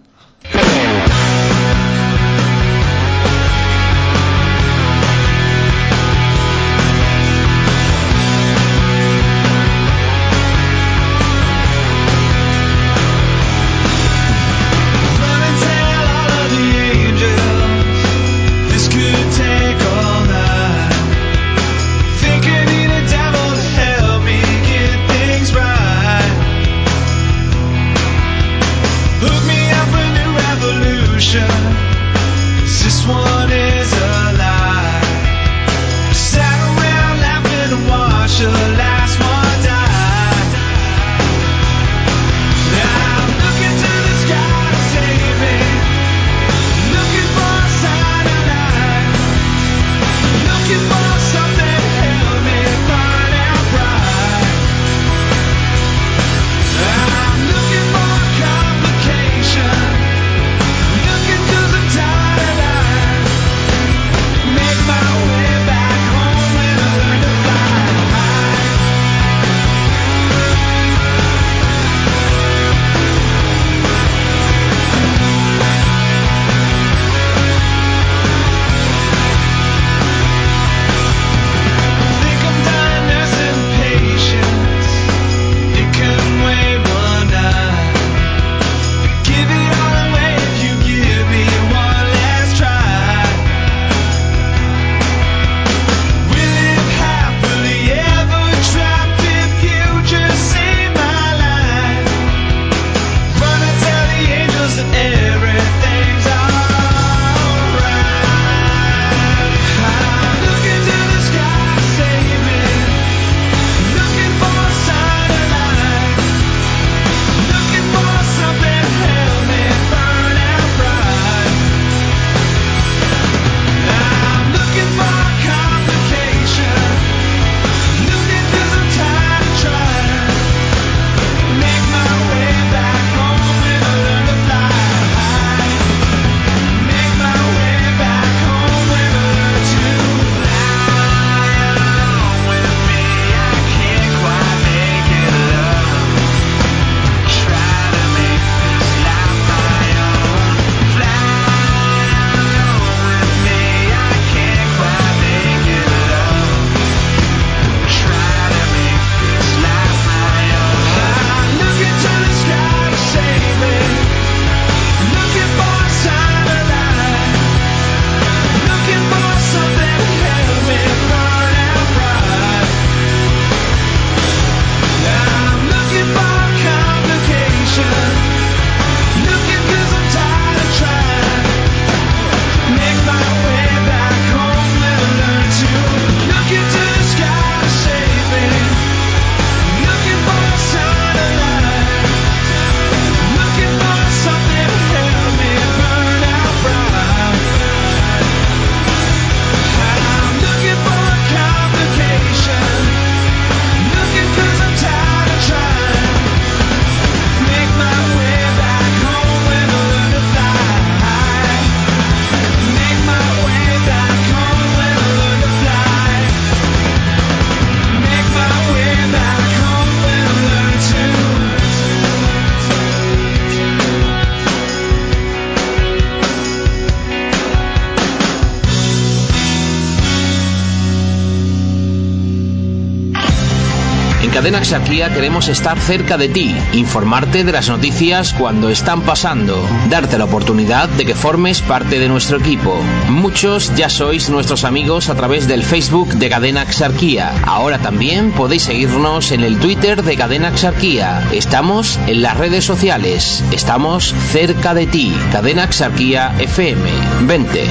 [234.43, 240.17] Cadena Exarquía queremos estar cerca de ti, informarte de las noticias cuando están pasando, darte
[240.17, 242.77] la oportunidad de que formes parte de nuestro equipo.
[243.07, 247.31] Muchos ya sois nuestros amigos a través del Facebook de Cadena Exarquía.
[247.45, 251.25] Ahora también podéis seguirnos en el Twitter de Cadena Exarquía.
[251.31, 253.41] Estamos en las redes sociales.
[253.53, 255.15] Estamos cerca de ti.
[255.31, 256.89] Cadena Exarquía FM.
[257.21, 257.63] Vente.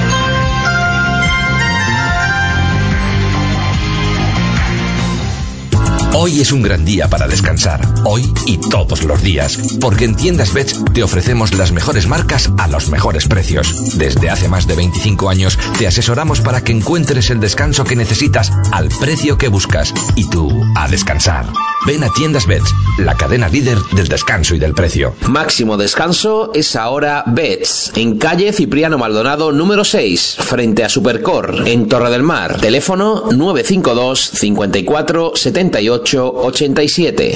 [6.25, 10.53] Hoy es un gran día para descansar, hoy y todos los días, porque en Tiendas
[10.53, 13.97] Bets te ofrecemos las mejores marcas a los mejores precios.
[13.97, 18.53] Desde hace más de 25 años te asesoramos para que encuentres el descanso que necesitas
[18.71, 21.45] al precio que buscas y tú a descansar.
[21.85, 25.13] Ven a Tiendas Bets, la cadena líder del descanso y del precio.
[25.27, 31.89] Máximo descanso es ahora Bets, en calle Cipriano Maldonado número 6, frente a Supercor, en
[31.89, 32.61] Torre del Mar.
[32.61, 37.35] Teléfono 952 54 78 87.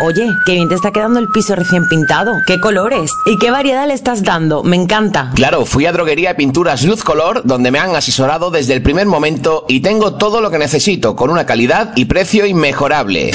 [0.00, 2.42] Oye, qué bien te está quedando el piso recién pintado.
[2.46, 3.12] ¿Qué colores?
[3.26, 4.64] ¿Y qué variedad le estás dando?
[4.64, 5.30] Me encanta.
[5.34, 9.06] Claro, fui a Droguería de Pinturas Luz Color, donde me han asesorado desde el primer
[9.06, 13.30] momento y tengo todo lo que necesito, con una calidad y precio inmejorable.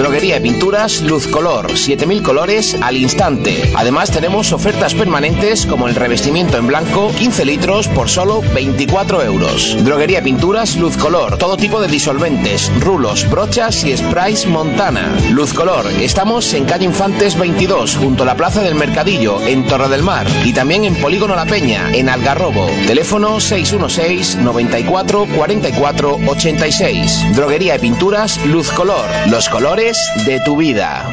[0.00, 3.70] Droguería y pinturas Luz Color, 7000 colores al instante.
[3.76, 9.76] Además tenemos ofertas permanentes como el revestimiento en blanco, 15 litros por solo 24 euros.
[9.84, 15.14] Droguería y pinturas Luz Color, todo tipo de disolventes, rulos, brochas y sprays Montana.
[15.32, 19.90] Luz Color, estamos en calle Infantes 22, junto a la Plaza del Mercadillo, en Torre
[19.90, 20.26] del Mar.
[20.46, 22.70] Y también en Polígono La Peña, en Algarrobo.
[22.86, 27.34] Teléfono 616 94 44 86.
[27.36, 29.89] Droguería y pinturas Luz Color, los colores
[30.24, 31.04] de tu vida.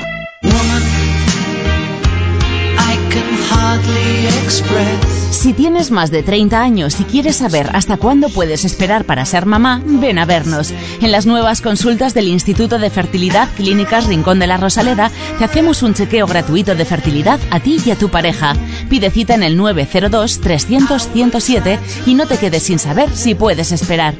[5.31, 9.47] Si tienes más de 30 años y quieres saber hasta cuándo puedes esperar para ser
[9.47, 10.71] mamá, ven a vernos.
[11.01, 15.81] En las nuevas consultas del Instituto de Fertilidad Clínicas Rincón de la Rosaleda te hacemos
[15.81, 18.53] un chequeo gratuito de fertilidad a ti y a tu pareja.
[18.89, 23.71] Pide cita en el 902 300 107 y no te quedes sin saber si puedes
[23.71, 24.13] esperar.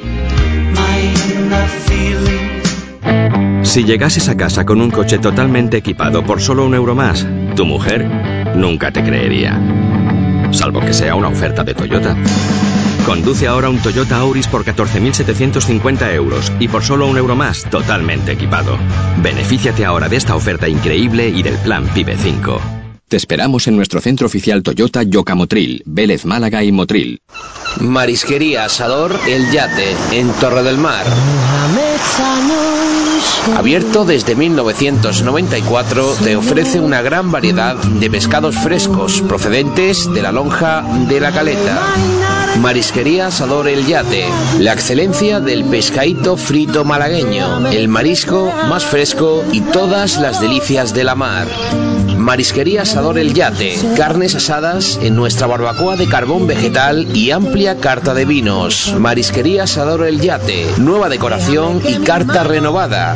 [3.68, 7.65] Si llegases a casa con un coche totalmente equipado por solo un euro más, tu
[7.65, 8.07] mujer
[8.56, 9.60] nunca te creería.
[10.52, 12.15] Salvo que sea una oferta de Toyota.
[13.06, 18.31] Conduce ahora un Toyota Auris por 14.750 euros y por solo un euro más totalmente
[18.31, 18.77] equipado.
[19.22, 22.61] Benefíciate ahora de esta oferta increíble y del plan PIBE 5.
[23.10, 27.22] Te esperamos en nuestro centro oficial Toyota Yocamotril, Vélez Málaga y Motril.
[27.81, 31.06] Marisquería Asador El Yate, en Torre del Mar.
[33.56, 40.84] Abierto desde 1994, te ofrece una gran variedad de pescados frescos procedentes de la lonja
[41.07, 41.82] de la caleta.
[42.60, 44.26] Marisquería Asador El Yate,
[44.60, 51.03] la excelencia del pescadito frito malagueño, el marisco más fresco y todas las delicias de
[51.03, 51.48] la mar.
[52.28, 58.14] Marisquería Asador El Yate, carnes asadas en nuestra barbacoa de carbón vegetal y amplia carta
[58.14, 58.94] de vinos.
[58.99, 63.16] Marisquería Asador El Yate, nueva decoración y carta renovada.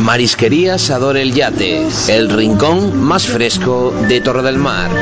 [0.00, 4.92] Marisquería Asador El Yate, el rincón más fresco de Torre del Mar.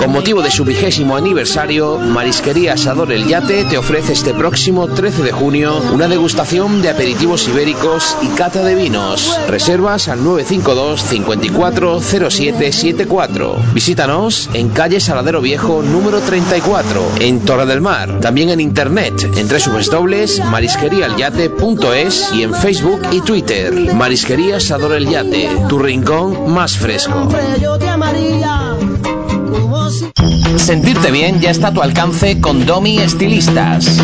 [0.00, 5.22] Con motivo de su vigésimo aniversario, Marisquería Asador El Yate te ofrece este próximo 13
[5.22, 9.38] de junio una degustación de aperitivos ibéricos y cata de vinos.
[9.46, 13.56] Reservas al 952 54 0774.
[13.74, 18.20] Visítanos en calle Saladero Viejo número 34 en Torre del Mar.
[18.20, 23.94] También en internet en www.marisqueriaelyate.es y en Facebook y Twitter.
[23.94, 27.28] Marisquería Asador El Yate, tu rincón más fresco.
[30.56, 34.00] Sentirte bien ya está a tu alcance con Domi Estilistas.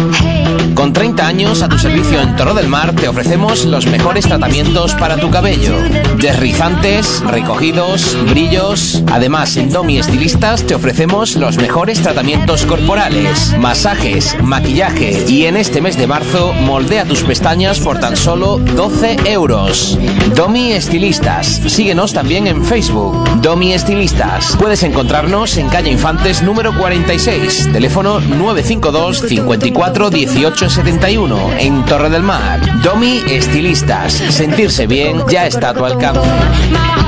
[0.75, 4.95] Con 30 años a tu servicio en Torre del Mar te ofrecemos los mejores tratamientos
[4.95, 5.75] para tu cabello.
[6.19, 9.03] Desrizantes, recogidos, brillos.
[9.11, 15.81] Además, en Domi Estilistas te ofrecemos los mejores tratamientos corporales, masajes, maquillaje y en este
[15.81, 19.99] mes de marzo moldea tus pestañas por tan solo 12 euros.
[20.35, 21.63] Domi Estilistas.
[21.67, 23.17] Síguenos también en Facebook.
[23.41, 24.57] Domi Estilistas.
[24.59, 32.23] Puedes encontrarnos en calle Infantes número 46, teléfono 952 54 18 71 en Torre del
[32.23, 32.59] Mar.
[32.83, 34.15] Domi Estilistas.
[34.15, 37.06] Sentirse bien ya está a tu alcance.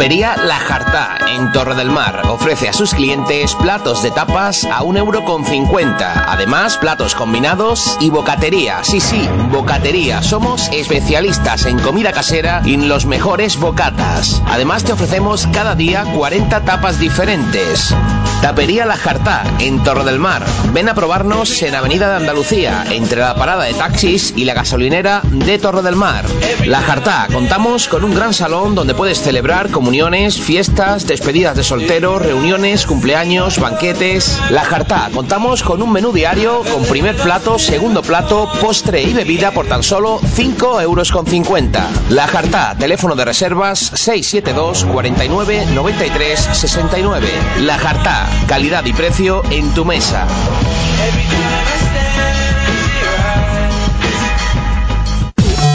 [0.00, 4.80] Tapería La Jartá, en Torre del Mar, ofrece a sus clientes platos de tapas a
[4.80, 6.24] 1,50 euro con 50.
[6.26, 8.82] Además, platos combinados y bocatería.
[8.82, 10.22] Sí, sí, bocatería.
[10.22, 14.40] Somos especialistas en comida casera y en los mejores bocatas.
[14.46, 17.94] Además, te ofrecemos cada día 40 tapas diferentes.
[18.40, 20.42] Tapería La Jartá, en Torre del Mar.
[20.72, 25.20] Ven a probarnos en Avenida de Andalucía, entre la parada de taxis y la gasolinera
[25.24, 26.24] de Torre del Mar.
[26.64, 32.20] La Jartá, contamos con un gran salón donde puedes celebrar comuniones, fiestas, despedidas de soltero,
[32.20, 34.40] reuniones, cumpleaños, banquetes.
[34.50, 39.50] La Jartá, contamos con un menú diario con primer plato, segundo plato, postre y bebida
[39.50, 41.90] por tan solo 5 euros con 50.
[42.10, 47.26] La Jartá, teléfono de reservas 672 49 93 69.
[47.62, 50.24] La Jartá, calidad y precio en tu mesa.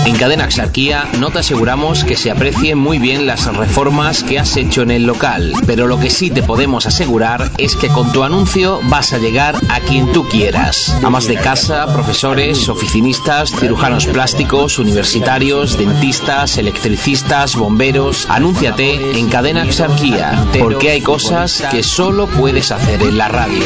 [0.05, 4.55] En Cadena Axarquía no te aseguramos que se aprecien muy bien las reformas que has
[4.55, 8.23] hecho en el local, pero lo que sí te podemos asegurar es que con tu
[8.23, 10.95] anuncio vas a llegar a quien tú quieras.
[11.03, 18.27] Amas de casa, profesores, oficinistas, cirujanos plásticos, universitarios, dentistas, electricistas, bomberos.
[18.29, 23.63] Anúnciate en Cadena Axarquía, porque hay cosas que solo puedes hacer en la radio.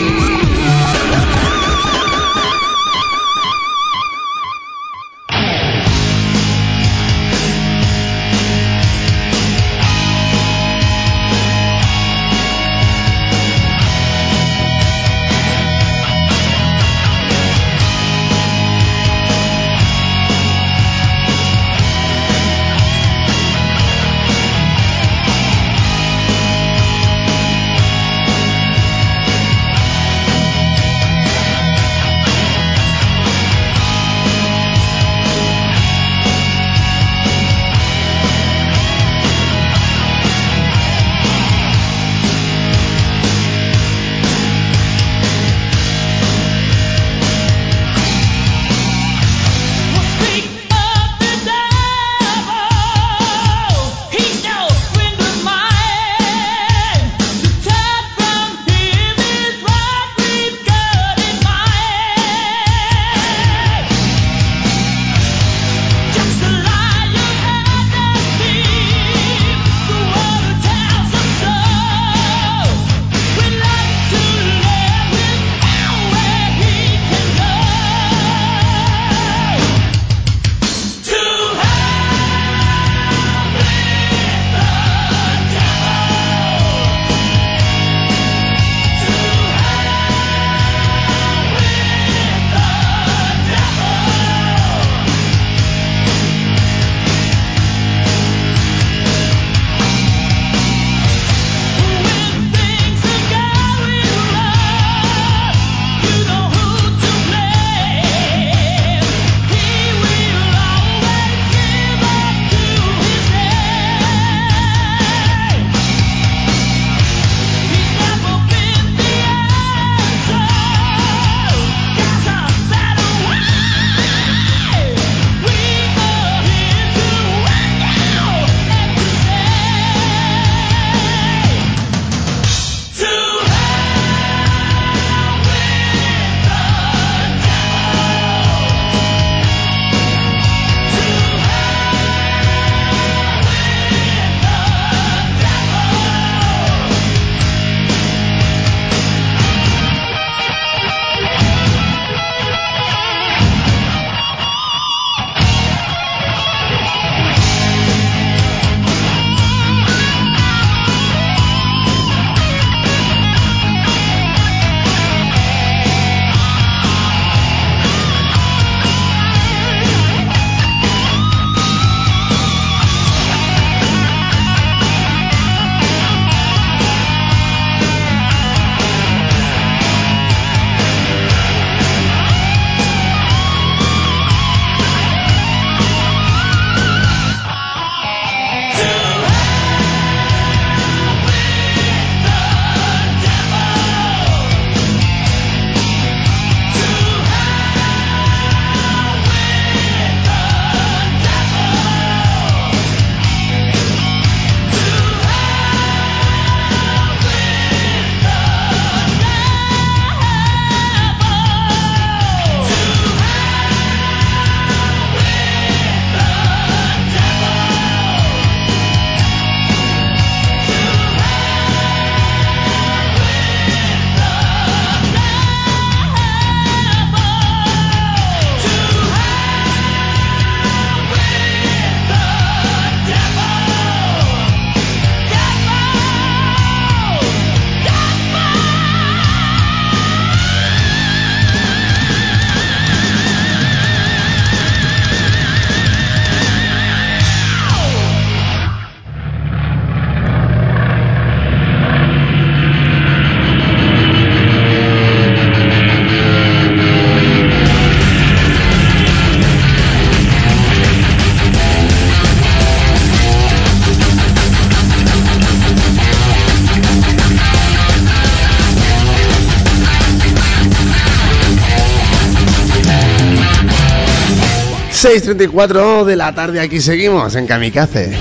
[275.09, 278.15] 6.34 de la tarde aquí seguimos en Kamikaze.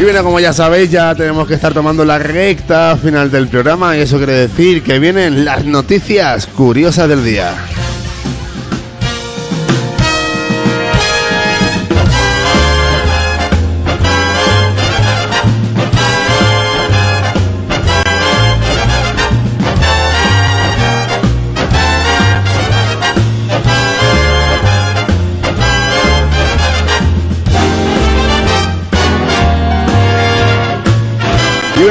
[0.00, 3.96] Y bueno, como ya sabéis, ya tenemos que estar tomando la recta final del programa
[3.96, 7.54] y eso quiere decir que vienen las noticias curiosas del día.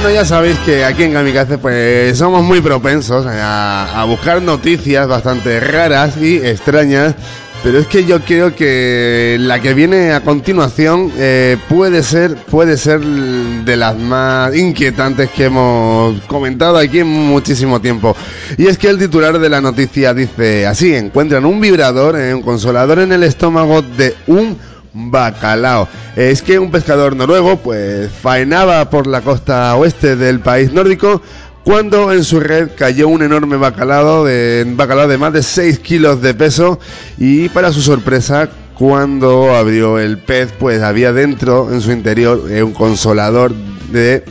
[0.01, 5.59] Bueno, ya sabéis que aquí en Kamikaze pues somos muy propensos a, buscar noticias bastante
[5.59, 7.15] raras y extrañas.
[7.63, 12.77] Pero es que yo creo que la que viene a continuación eh, puede ser puede
[12.77, 18.15] ser de las más inquietantes que hemos comentado aquí en muchísimo tiempo.
[18.57, 22.99] Y es que el titular de la noticia dice así, encuentran un vibrador, un consolador
[22.99, 24.57] en el estómago de un
[24.93, 25.87] bacalao.
[26.15, 31.21] Es que un pescador noruego pues faenaba por la costa oeste del país nórdico
[31.63, 36.21] cuando en su red cayó un enorme bacalao de, bacalao de más de 6 kilos
[36.21, 36.79] de peso
[37.17, 42.73] y para su sorpresa cuando abrió el pez pues había dentro en su interior un
[42.73, 43.53] consolador
[43.91, 44.23] de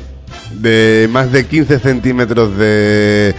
[0.61, 3.35] de más de 15 centímetros de,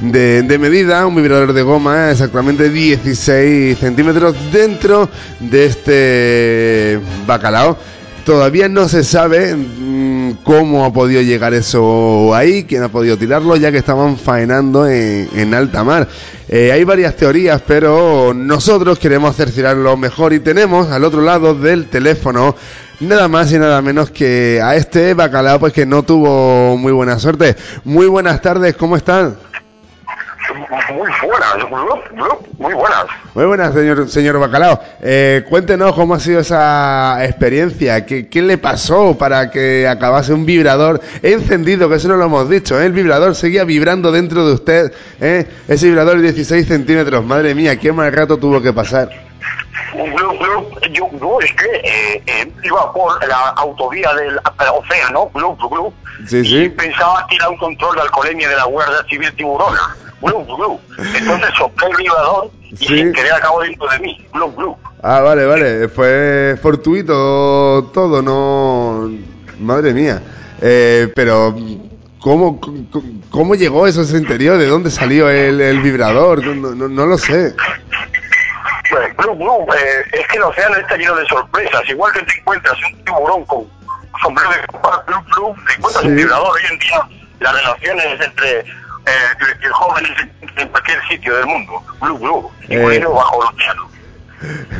[0.00, 5.08] de, de medida, un vibrador de goma, exactamente 16 centímetros dentro
[5.40, 7.76] de este bacalao.
[8.24, 13.54] Todavía no se sabe mm, cómo ha podido llegar eso ahí, quién ha podido tirarlo,
[13.56, 16.08] ya que estaban faenando en, alta mar.
[16.48, 21.86] Eh, hay varias teorías, pero nosotros queremos cerciorarlo mejor y tenemos al otro lado del
[21.86, 22.56] teléfono
[23.04, 27.18] nada más y nada menos que a este bacalao, pues que no tuvo muy buena
[27.18, 27.56] suerte.
[27.84, 29.36] Muy buenas tardes, ¿cómo están?
[30.92, 31.70] Muy buenas,
[32.58, 33.04] muy buenas.
[33.34, 34.80] Muy buenas, señor, señor Bacalao.
[35.00, 38.04] Eh, cuéntenos cómo ha sido esa experiencia.
[38.06, 41.88] ¿Qué, ¿Qué le pasó para que acabase un vibrador encendido?
[41.88, 42.80] Que eso no lo hemos dicho.
[42.80, 42.86] ¿eh?
[42.86, 44.92] El vibrador seguía vibrando dentro de usted.
[45.20, 45.46] ¿eh?
[45.66, 47.24] Ese vibrador de 16 centímetros.
[47.24, 49.10] Madre mía, qué mal rato tuvo que pasar.
[49.92, 55.54] Blue, blue, yo, yo es que eh, eh, iba por la autovía del océano, blue,
[55.56, 55.92] blue, blue,
[56.26, 56.68] Sí, y sí.
[56.70, 60.80] pensaba tirar un control de alcoholemia de la Guardia Civil Tiburona, blue, blue.
[61.16, 62.86] Entonces soplé el vibrador y Sí.
[62.86, 64.76] sin querer acabó dentro de mí, blue, blue.
[65.02, 65.88] Ah, vale, vale.
[65.88, 69.10] Fue fortuito todo, no.
[69.60, 70.20] Madre mía.
[70.60, 71.54] Eh, pero,
[72.20, 72.88] ¿cómo, cómo,
[73.30, 74.56] cómo llegó eso a ese interior?
[74.58, 76.44] ¿De dónde salió el, el vibrador?
[76.44, 77.54] No, no- no lo sé.
[79.18, 82.76] Blue, blue, eh, es que el océano está lleno de sorpresas, igual que te encuentras
[82.90, 83.64] un tiburón con
[84.22, 86.16] sombrero de copa, blue, blue, te encuentras un Sí.
[86.16, 87.08] vibrador hoy en día,
[87.40, 90.10] las relaciones entre eh, jóvenes
[90.56, 93.14] en cualquier sitio del mundo, blue, blue, incluido Eh.
[93.14, 93.90] bajo el océano.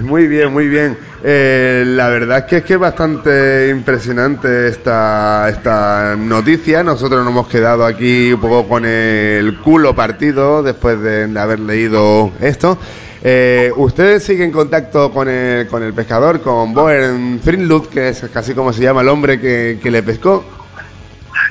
[0.03, 0.99] Muy bien, muy bien.
[1.23, 6.83] Eh, la verdad es que es que es bastante impresionante esta, esta noticia.
[6.83, 12.31] Nosotros nos hemos quedado aquí un poco con el culo partido después de haber leído
[12.41, 12.79] esto.
[13.27, 18.21] Eh, ¿Usted sigue en contacto con el, con el pescador, con Boern Frinlut, que es
[18.33, 20.45] casi como se llama el hombre que, que le pescó?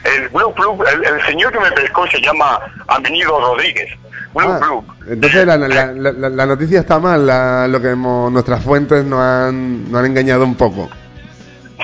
[0.04, 3.90] El Blue Blue, el, el señor que me pescó se llama Amenido Rodríguez.
[4.36, 4.84] Blue Ah, Blue.
[5.10, 9.04] Entonces la, la- la- la- la noticia está mal, la- lo que hemos- nuestras fuentes
[9.06, 10.90] nos han, nos han engañado un poco.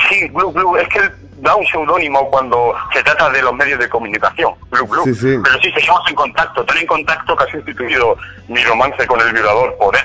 [0.07, 1.11] Sí, Blue Blue, es que él
[1.41, 4.53] da un seudónimo cuando se trata de los medios de comunicación.
[4.71, 5.03] Blue Blue.
[5.05, 5.35] Sí, sí.
[5.43, 6.63] Pero sí, seguimos en contacto.
[6.65, 8.17] Tan en contacto que ha sustituido
[8.47, 10.01] mi romance con el violador por él.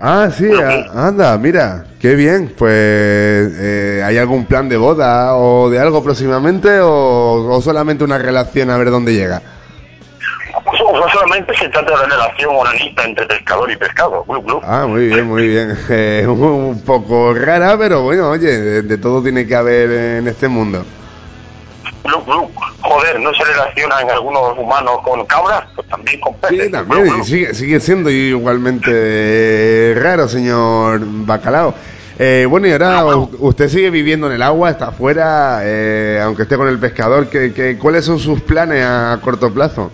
[0.00, 2.54] Ah, sí, a- anda, mira, qué bien.
[2.56, 8.18] Pues, eh, ¿hay algún plan de boda o de algo próximamente o, o solamente una
[8.18, 9.42] relación a ver dónde llega?
[10.64, 14.24] Pues, no solamente se trata de relación onanista entre pescador y pescado.
[14.62, 15.78] Ah, muy bien, muy bien.
[15.90, 20.48] Eh, un, poco rara, pero bueno, oye, de, de todo tiene que haber en este
[20.48, 20.84] mundo.
[22.80, 25.64] Joder, ¿no se relacionan algunos humanos con cabras?
[25.74, 26.66] Pues también con peces.
[26.66, 31.74] Sí, también, sigue, sigue siendo igualmente eh, raro, señor Bacalao.
[32.18, 33.04] Eh, bueno, y ahora
[33.38, 37.28] usted sigue viviendo en el agua, está afuera, eh, aunque esté con el pescador.
[37.28, 39.90] ¿qué, qué, cuáles son sus planes a corto plazo?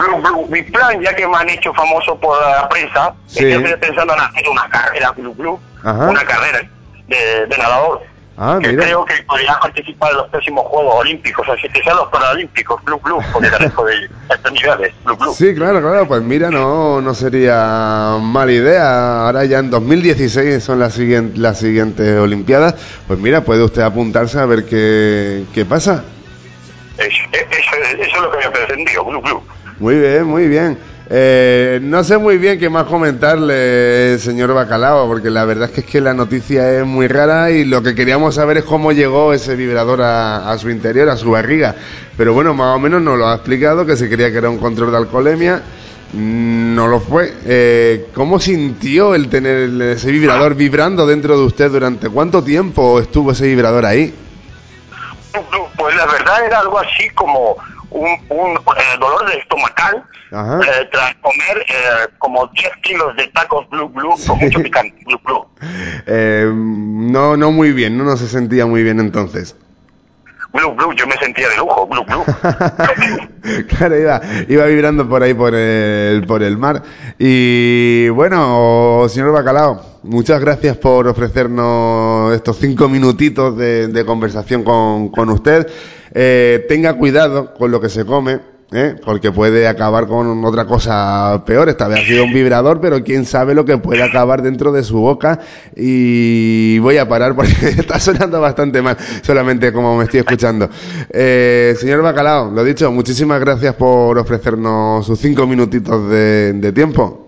[0.00, 3.38] Blue, Blue, mi plan, ya que me han hecho famoso por la prensa, Sí.
[3.38, 6.06] es que estoy pensando en hacer una carrera Blue Blue, Ajá.
[6.08, 6.60] una carrera
[7.08, 8.02] de, de nadador.
[8.42, 8.84] Ah, que mira.
[8.84, 12.98] creo que podría participar en los próximos Juegos Olímpicos, así que sean los Paralímpicos, Blue
[13.04, 13.96] Blue, porque carezco de
[14.30, 15.34] extremidades, Blue Blue.
[15.34, 19.26] Sí, claro, claro, pues mira, no, no sería mala idea.
[19.26, 22.76] Ahora ya en 2016 son las, siguientes las siguientes Olimpiadas.
[23.06, 26.02] Pues mira, puede usted apuntarse a ver qué, qué pasa.
[26.96, 29.42] Es- es- eso, es- eso es lo que me ha pretendido, Blue Blue.
[29.80, 30.78] Muy bien, muy bien.
[31.08, 35.80] Eh, no sé muy bien qué más comentarle, señor Bacalao, porque la verdad es que,
[35.80, 39.32] es que la noticia es muy rara y lo que queríamos saber es cómo llegó
[39.32, 41.74] ese vibrador a, su interior, a su barriga.
[42.14, 44.58] Pero bueno, más o menos nos lo ha explicado, que se creía que era un
[44.58, 45.62] control de alcoholemia.
[46.12, 47.32] Mm, No lo fue.
[47.46, 53.32] Eh, ¿Cómo sintió el tener ese vibrador vibrando dentro de usted durante cuánto tiempo estuvo
[53.32, 54.14] ese vibrador ahí?
[55.76, 57.56] Pues la verdad era algo así como
[57.90, 63.68] un, un eh, dolor de estomacal eh, tras comer eh, como 10 kilos de tacos
[63.68, 65.46] blue blue con mucho picante blue blue.
[66.06, 69.54] Eh, no, no muy bien, no, no se sentía muy bien entonces.
[70.52, 72.24] Blue blue, yo me sentía de lujo, blue blue.
[73.68, 76.82] Claro, iba, iba vibrando por ahí por el, por el mar.
[77.18, 85.08] Y bueno, señor Bacalao, muchas gracias por ofrecernos estos cinco minutitos de, de conversación con,
[85.08, 85.66] con usted.
[86.12, 88.40] Eh, tenga cuidado con lo que se come.
[88.72, 88.96] ¿eh?
[89.04, 91.68] Porque puede acabar con otra cosa peor.
[91.68, 94.82] Esta vez ha sido un vibrador, pero quién sabe lo que puede acabar dentro de
[94.82, 95.40] su boca.
[95.76, 100.68] Y voy a parar porque está sonando bastante mal, solamente como me estoy escuchando.
[101.10, 107.26] Eh, señor Bacalao, lo dicho, muchísimas gracias por ofrecernos sus cinco minutitos de, tiempo.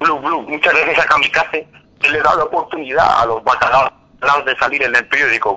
[0.00, 1.77] Muchas gracias a Kamikaze
[2.12, 3.92] le da la oportunidad a los bacalaos
[4.44, 5.56] de salir en el periódico.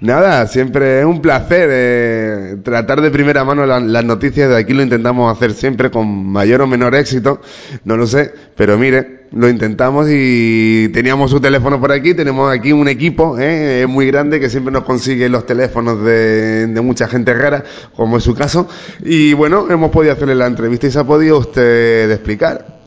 [0.00, 4.48] Nada, siempre es un placer eh, tratar de primera mano la- las noticias.
[4.48, 7.40] De aquí lo intentamos hacer siempre con mayor o menor éxito,
[7.84, 12.14] no lo sé, pero mire, lo intentamos y teníamos su teléfono por aquí.
[12.14, 16.80] Tenemos aquí un equipo eh, muy grande que siempre nos consigue los teléfonos de, de
[16.80, 18.66] mucha gente rara, como es su caso.
[19.04, 22.79] Y bueno, hemos podido hacerle la entrevista y se ha podido usted explicar.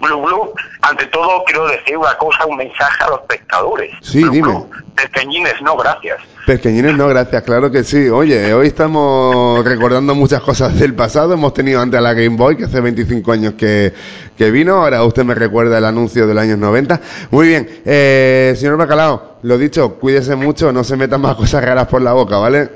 [0.00, 0.52] Blue blue,
[0.82, 3.90] ante todo quiero decir una cosa, un mensaje a los pescadores.
[4.00, 4.64] Sí, dime.
[4.94, 6.18] Pequeñines, no gracias.
[6.46, 8.08] Pequeñines, no, gracias, claro que sí.
[8.08, 11.34] Oye, hoy estamos recordando muchas cosas del pasado.
[11.34, 13.92] Hemos tenido antes a la Game Boy, que hace 25 años que,
[14.36, 14.76] que vino.
[14.76, 17.00] Ahora usted me recuerda el anuncio de los años 90.
[17.30, 21.86] Muy bien, eh, señor Bacalao, lo dicho, cuídese mucho, no se metan más cosas raras
[21.88, 22.70] por la boca, ¿vale?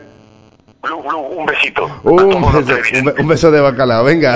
[0.83, 1.89] Blue blue, un besito.
[2.03, 2.17] Un
[2.53, 4.35] beso, un be- un beso de Bacalao, venga.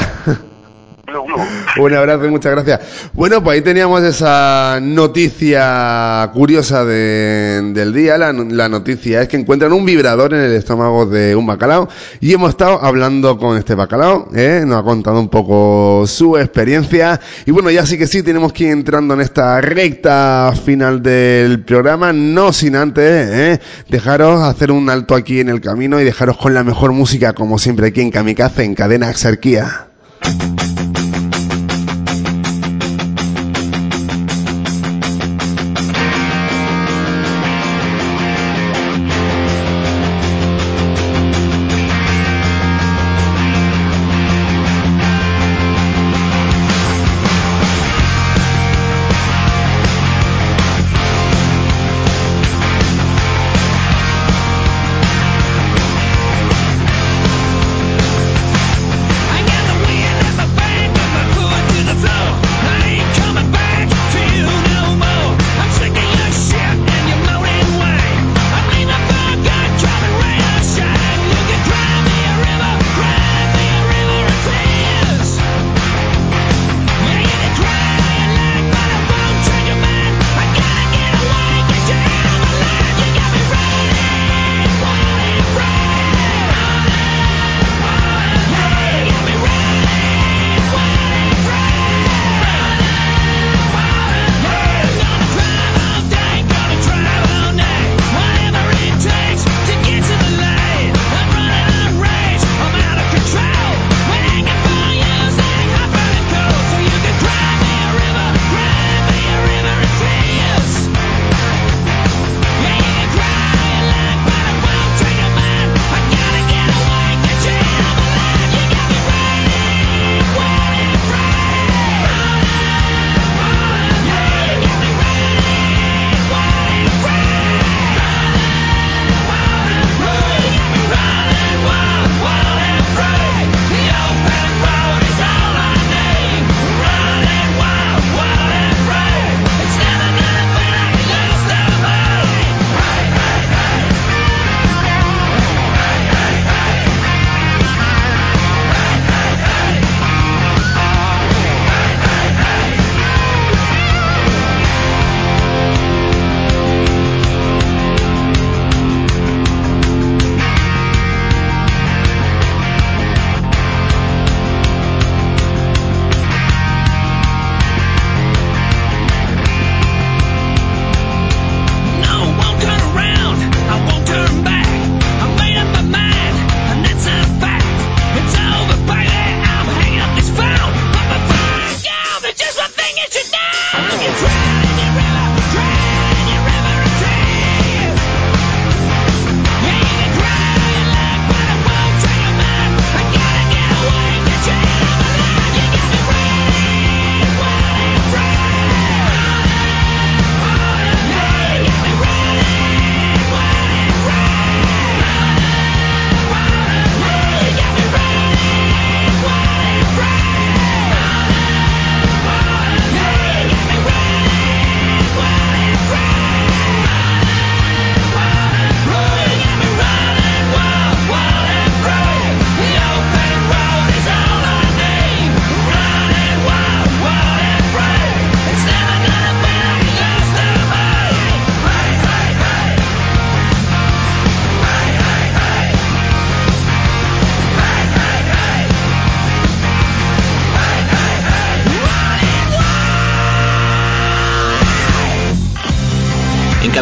[1.80, 2.80] Un abrazo y muchas gracias.
[3.12, 8.18] Bueno, pues ahí teníamos esa noticia curiosa de- del día.
[8.18, 11.88] La, la noticia es que encuentran un vibrador en el estómago de un bacalao
[12.20, 14.28] y hemos estado hablando con este bacalao.
[14.34, 14.62] ¿eh?
[14.66, 17.20] Nos ha contado un poco su experiencia.
[17.44, 21.64] Y bueno, ya sí que sí, tenemos que ir entrando en esta recta final del
[21.64, 22.12] programa.
[22.12, 23.60] No sin antes ¿eh?
[23.88, 27.58] dejaros hacer un alto aquí en el camino y dejaros con la mejor música, como
[27.58, 29.86] siempre aquí en Kamikaze, en Cadena Exarquía.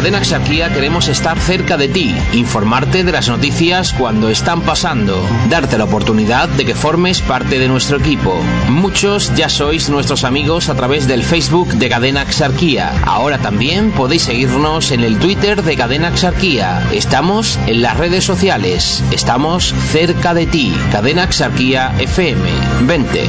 [0.05, 5.19] Cadena Exarquía queremos estar cerca de ti, informarte de las noticias cuando están pasando,
[5.49, 8.39] darte la oportunidad de que formes parte de nuestro equipo.
[8.69, 12.93] Muchos ya sois nuestros amigos a través del Facebook de Cadena Exarquía.
[13.03, 16.87] Ahora también podéis seguirnos en el Twitter de Cadena Exarquía.
[16.93, 19.03] Estamos en las redes sociales.
[19.09, 20.71] Estamos cerca de ti.
[20.91, 22.47] Cadena Exarquía FM.
[22.81, 23.25] Vente.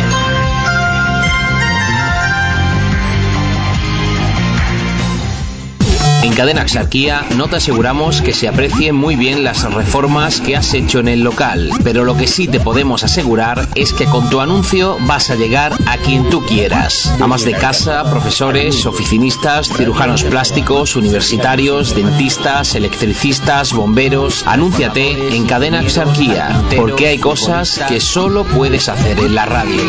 [6.27, 10.75] En Cadena Exarquía no te aseguramos que se aprecien muy bien las reformas que has
[10.75, 14.41] hecho en el local, pero lo que sí te podemos asegurar es que con tu
[14.41, 17.15] anuncio vas a llegar a quien tú quieras.
[17.21, 24.43] Amas de casa, profesores, oficinistas, cirujanos plásticos, universitarios, dentistas, electricistas, bomberos.
[24.49, 29.81] Anúnciate en Cadena Exarquía, porque hay cosas que solo puedes hacer en la radio.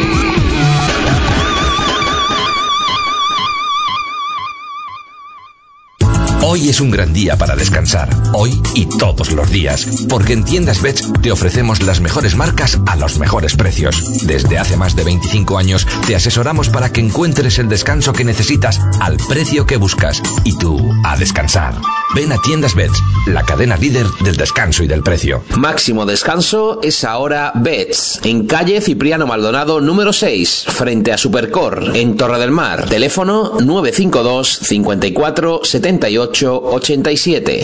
[6.58, 10.82] Hoy es un gran día para descansar, hoy y todos los días, porque en Tiendas
[10.82, 14.26] Bets te ofrecemos las mejores marcas a los mejores precios.
[14.26, 18.82] Desde hace más de 25 años te asesoramos para que encuentres el descanso que necesitas
[19.00, 21.76] al precio que buscas y tú a descansar.
[22.16, 25.44] Ven a Tiendas Bets, la cadena líder del descanso y del precio.
[25.58, 32.18] Máximo descanso es ahora Bets, en calle Cipriano Maldonado número 6, frente a Supercor, en
[32.18, 32.90] Torre del Mar.
[32.90, 37.62] Teléfono 952 54 78 87.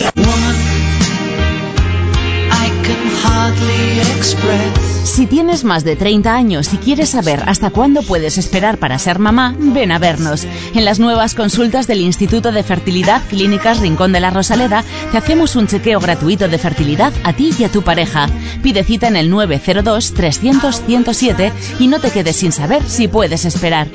[2.52, 4.94] I can hardly express.
[5.04, 9.20] Si tienes más de 30 años y quieres saber hasta cuándo puedes esperar para ser
[9.20, 10.48] mamá, ven a vernos.
[10.74, 15.56] En las nuevas consultas del Instituto de Fertilidad Clínicas Rincón de la Rosaleda te hacemos
[15.56, 18.28] un chequeo gratuito de fertilidad a ti y a tu pareja.
[18.64, 23.46] Pide cita en el 902 300 107 y no te quedes sin saber si puedes
[23.46, 23.88] esperar.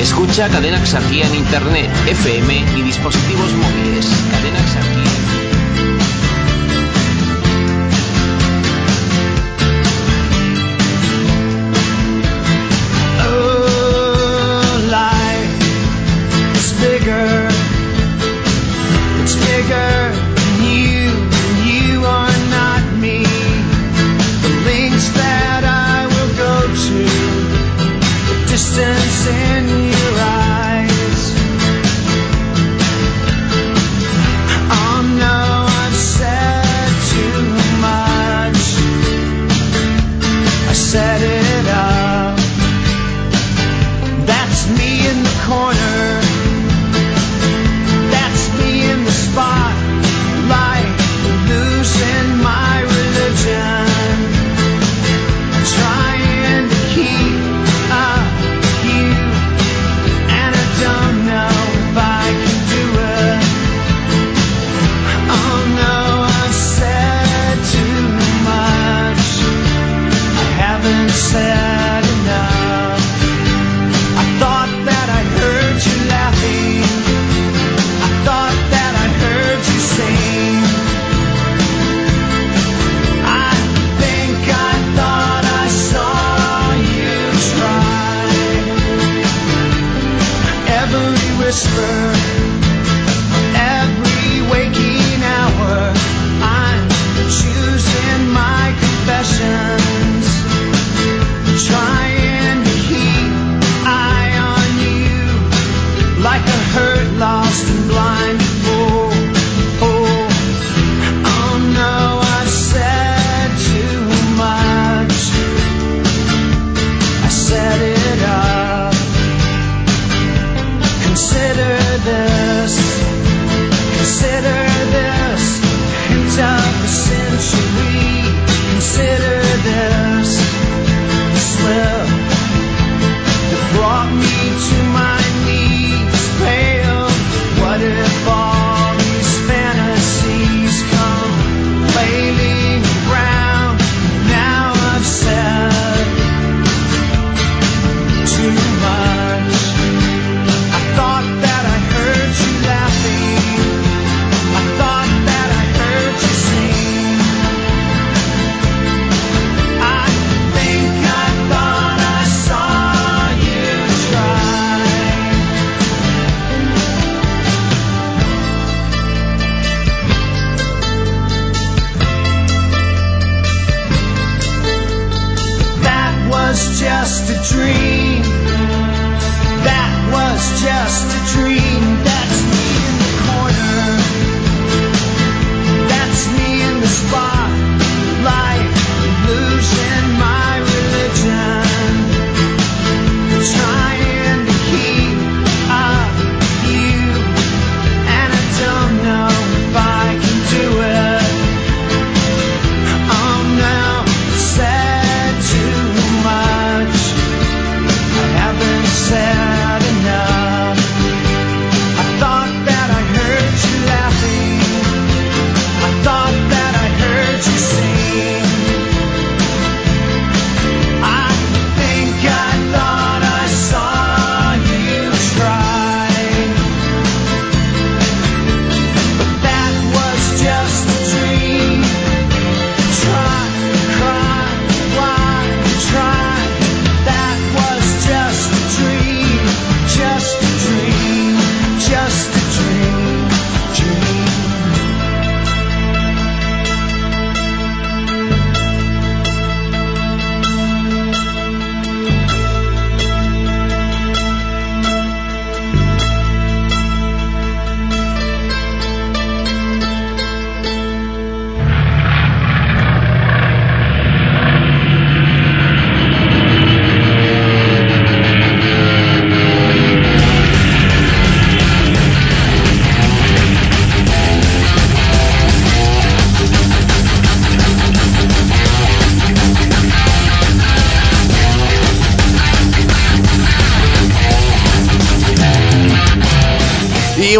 [0.00, 4.06] Escucha Cadena Exarquía en Internet, FM y dispositivos móviles.
[4.32, 5.19] Cadena Exarquía.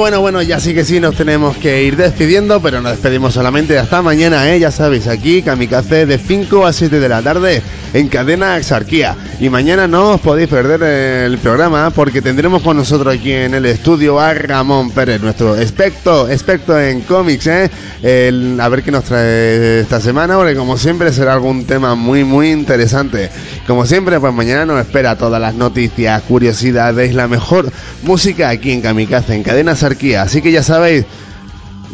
[0.00, 3.78] Bueno, bueno, ya sí que sí nos tenemos que ir despidiendo, pero nos despedimos solamente
[3.78, 4.58] hasta mañana, ¿eh?
[4.58, 7.62] Ya sabéis, aquí Kamikaze de 5 a 7 de la tarde
[7.92, 9.14] en cadena Exarquía.
[9.40, 13.66] Y mañana no os podéis perder el programa porque tendremos con nosotros aquí en el
[13.66, 17.70] estudio a Ramón Pérez, nuestro experto, experto en cómics, ¿eh?
[18.02, 22.24] El- a ver qué nos trae esta semana, porque como siempre será algún tema muy,
[22.24, 23.28] muy interesante.
[23.70, 27.70] Como siempre, pues mañana nos espera todas las noticias, curiosidades, la mejor
[28.02, 30.22] música aquí en Kamikaze, en cadena Exarquía.
[30.22, 31.06] Así que ya sabéis,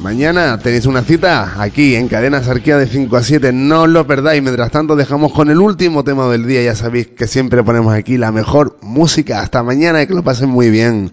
[0.01, 3.53] Mañana tenéis una cita aquí en Cadena Sarquía de 5 a 7.
[3.53, 4.43] No lo perdáis.
[4.43, 6.63] Mientras tanto, dejamos con el último tema del día.
[6.63, 9.41] Ya sabéis que siempre ponemos aquí la mejor música.
[9.41, 11.13] Hasta mañana y que lo pasen muy bien.